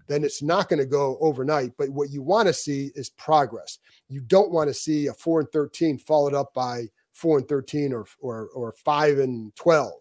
then 0.09 0.25
it's 0.25 0.43
not 0.43 0.69
going 0.69 0.79
to 0.79 0.87
go 0.87 1.19
overnight. 1.21 1.73
But 1.77 1.91
what 1.91 2.11
you 2.11 2.23
want 2.23 2.49
to 2.49 2.55
see 2.55 2.93
is 2.95 3.11
progress. 3.11 3.79
You 4.09 4.21
don't 4.21 4.53
want 4.53 4.69
to 4.69 4.75
see 4.75 5.09
a 5.09 5.13
4 5.13 5.41
and 5.41 5.51
13 5.51 5.99
followed 5.99 6.35
up 6.35 6.55
by 6.55 6.87
4 7.13 7.39
and 7.39 7.49
13 7.49 7.93
or 7.93 8.07
or 8.21 8.49
or 8.55 8.73
5 8.73 9.19
and 9.19 9.55
12 9.57 9.93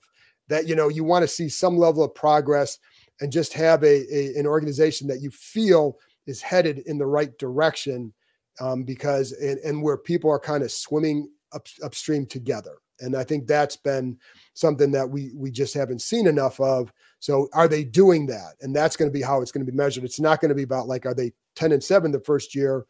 that 0.47 0.67
you 0.67 0.75
know 0.75 0.89
you 0.89 1.03
want 1.03 1.23
to 1.23 1.27
see 1.27 1.49
some 1.49 1.77
level 1.77 2.03
of 2.03 2.15
progress 2.15 2.79
and 3.21 3.31
just 3.31 3.53
have 3.53 3.83
a, 3.83 4.15
a 4.15 4.37
an 4.37 4.45
organization 4.45 5.07
that 5.07 5.21
you 5.21 5.29
feel 5.31 5.97
is 6.27 6.41
headed 6.41 6.79
in 6.85 6.97
the 6.97 7.05
right 7.05 7.37
direction 7.37 8.13
um, 8.59 8.83
because 8.83 9.31
and, 9.33 9.59
and 9.59 9.81
where 9.81 9.97
people 9.97 10.29
are 10.29 10.39
kind 10.39 10.63
of 10.63 10.71
swimming 10.71 11.29
up, 11.53 11.67
upstream 11.83 12.25
together. 12.25 12.77
And 13.01 13.13
i 13.15 13.25
think 13.25 13.45
that's 13.45 13.75
been 13.75 14.17
something 14.53 14.89
that 14.91 15.09
we 15.09 15.31
we 15.35 15.51
just 15.51 15.73
haven't 15.73 16.01
seen 16.01 16.27
enough 16.27 16.59
of. 16.59 16.93
So 17.19 17.49
are 17.53 17.67
they 17.67 17.83
doing 17.83 18.25
that? 18.27 18.53
And 18.61 18.73
that's 18.73 18.95
going 18.95 19.09
to 19.09 19.13
be 19.13 19.21
how 19.21 19.41
it's 19.41 19.51
going 19.51 19.65
to 19.65 19.71
be 19.71 19.77
measured. 19.77 20.05
It's 20.05 20.19
not 20.19 20.39
going 20.39 20.49
to 20.49 20.55
be 20.55 20.63
about 20.63 20.87
like 20.87 21.05
are 21.05 21.13
they 21.13 21.33
10 21.55 21.73
and 21.73 21.83
7 21.83 22.11
the 22.11 22.19
first 22.21 22.55
year 22.55 22.85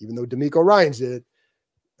even 0.00 0.14
though 0.14 0.26
DeMeco 0.26 0.64
Ryans 0.64 0.98
did 0.98 1.24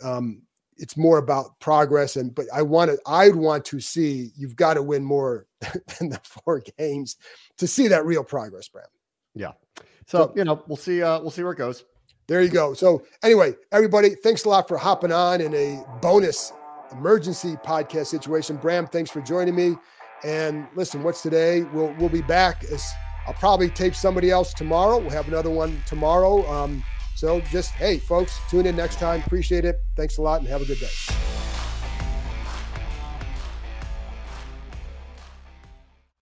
um, 0.02 0.42
it's 0.78 0.96
more 0.96 1.18
about 1.18 1.58
progress 1.60 2.16
and 2.16 2.34
but 2.34 2.46
i 2.54 2.62
want 2.62 2.90
to 2.90 2.98
i'd 3.06 3.34
want 3.34 3.64
to 3.64 3.80
see 3.80 4.30
you've 4.36 4.56
got 4.56 4.74
to 4.74 4.82
win 4.82 5.04
more 5.04 5.46
than 5.98 6.08
the 6.08 6.20
four 6.24 6.62
games 6.78 7.16
to 7.56 7.66
see 7.66 7.88
that 7.88 8.04
real 8.04 8.24
progress 8.24 8.68
bram 8.68 8.84
yeah. 9.38 9.52
So, 10.06 10.26
so 10.26 10.32
you 10.36 10.44
know 10.44 10.62
we'll 10.66 10.76
see 10.76 11.02
uh 11.02 11.20
we'll 11.20 11.30
see 11.30 11.42
where 11.42 11.52
it 11.52 11.58
goes. 11.58 11.84
There 12.26 12.42
you 12.42 12.48
go. 12.48 12.74
So 12.74 13.04
anyway 13.22 13.54
everybody 13.72 14.10
thanks 14.10 14.44
a 14.44 14.48
lot 14.48 14.68
for 14.68 14.76
hopping 14.76 15.12
on 15.12 15.40
in 15.40 15.54
a 15.54 15.84
bonus 16.02 16.52
emergency 16.92 17.56
podcast 17.64 18.06
situation. 18.06 18.56
Bram 18.56 18.86
thanks 18.86 19.10
for 19.10 19.20
joining 19.20 19.54
me. 19.54 19.76
And 20.24 20.66
listen 20.74 21.02
what's 21.02 21.22
today? 21.22 21.62
We'll 21.62 21.94
we'll 21.98 22.08
be 22.08 22.22
back. 22.22 22.64
As 22.64 22.84
i'll 23.26 23.34
probably 23.34 23.70
tape 23.70 23.94
somebody 23.94 24.30
else 24.30 24.52
tomorrow. 24.52 24.98
We'll 24.98 25.10
have 25.10 25.28
another 25.28 25.50
one 25.50 25.80
tomorrow. 25.86 26.46
Um 26.50 26.82
so 27.18 27.40
just, 27.40 27.72
hey, 27.72 27.98
folks, 27.98 28.38
tune 28.48 28.64
in 28.64 28.76
next 28.76 29.00
time. 29.00 29.20
Appreciate 29.26 29.64
it. 29.64 29.80
Thanks 29.96 30.18
a 30.18 30.22
lot 30.22 30.38
and 30.38 30.48
have 30.48 30.62
a 30.62 30.64
good 30.64 30.78
day. 30.78 31.37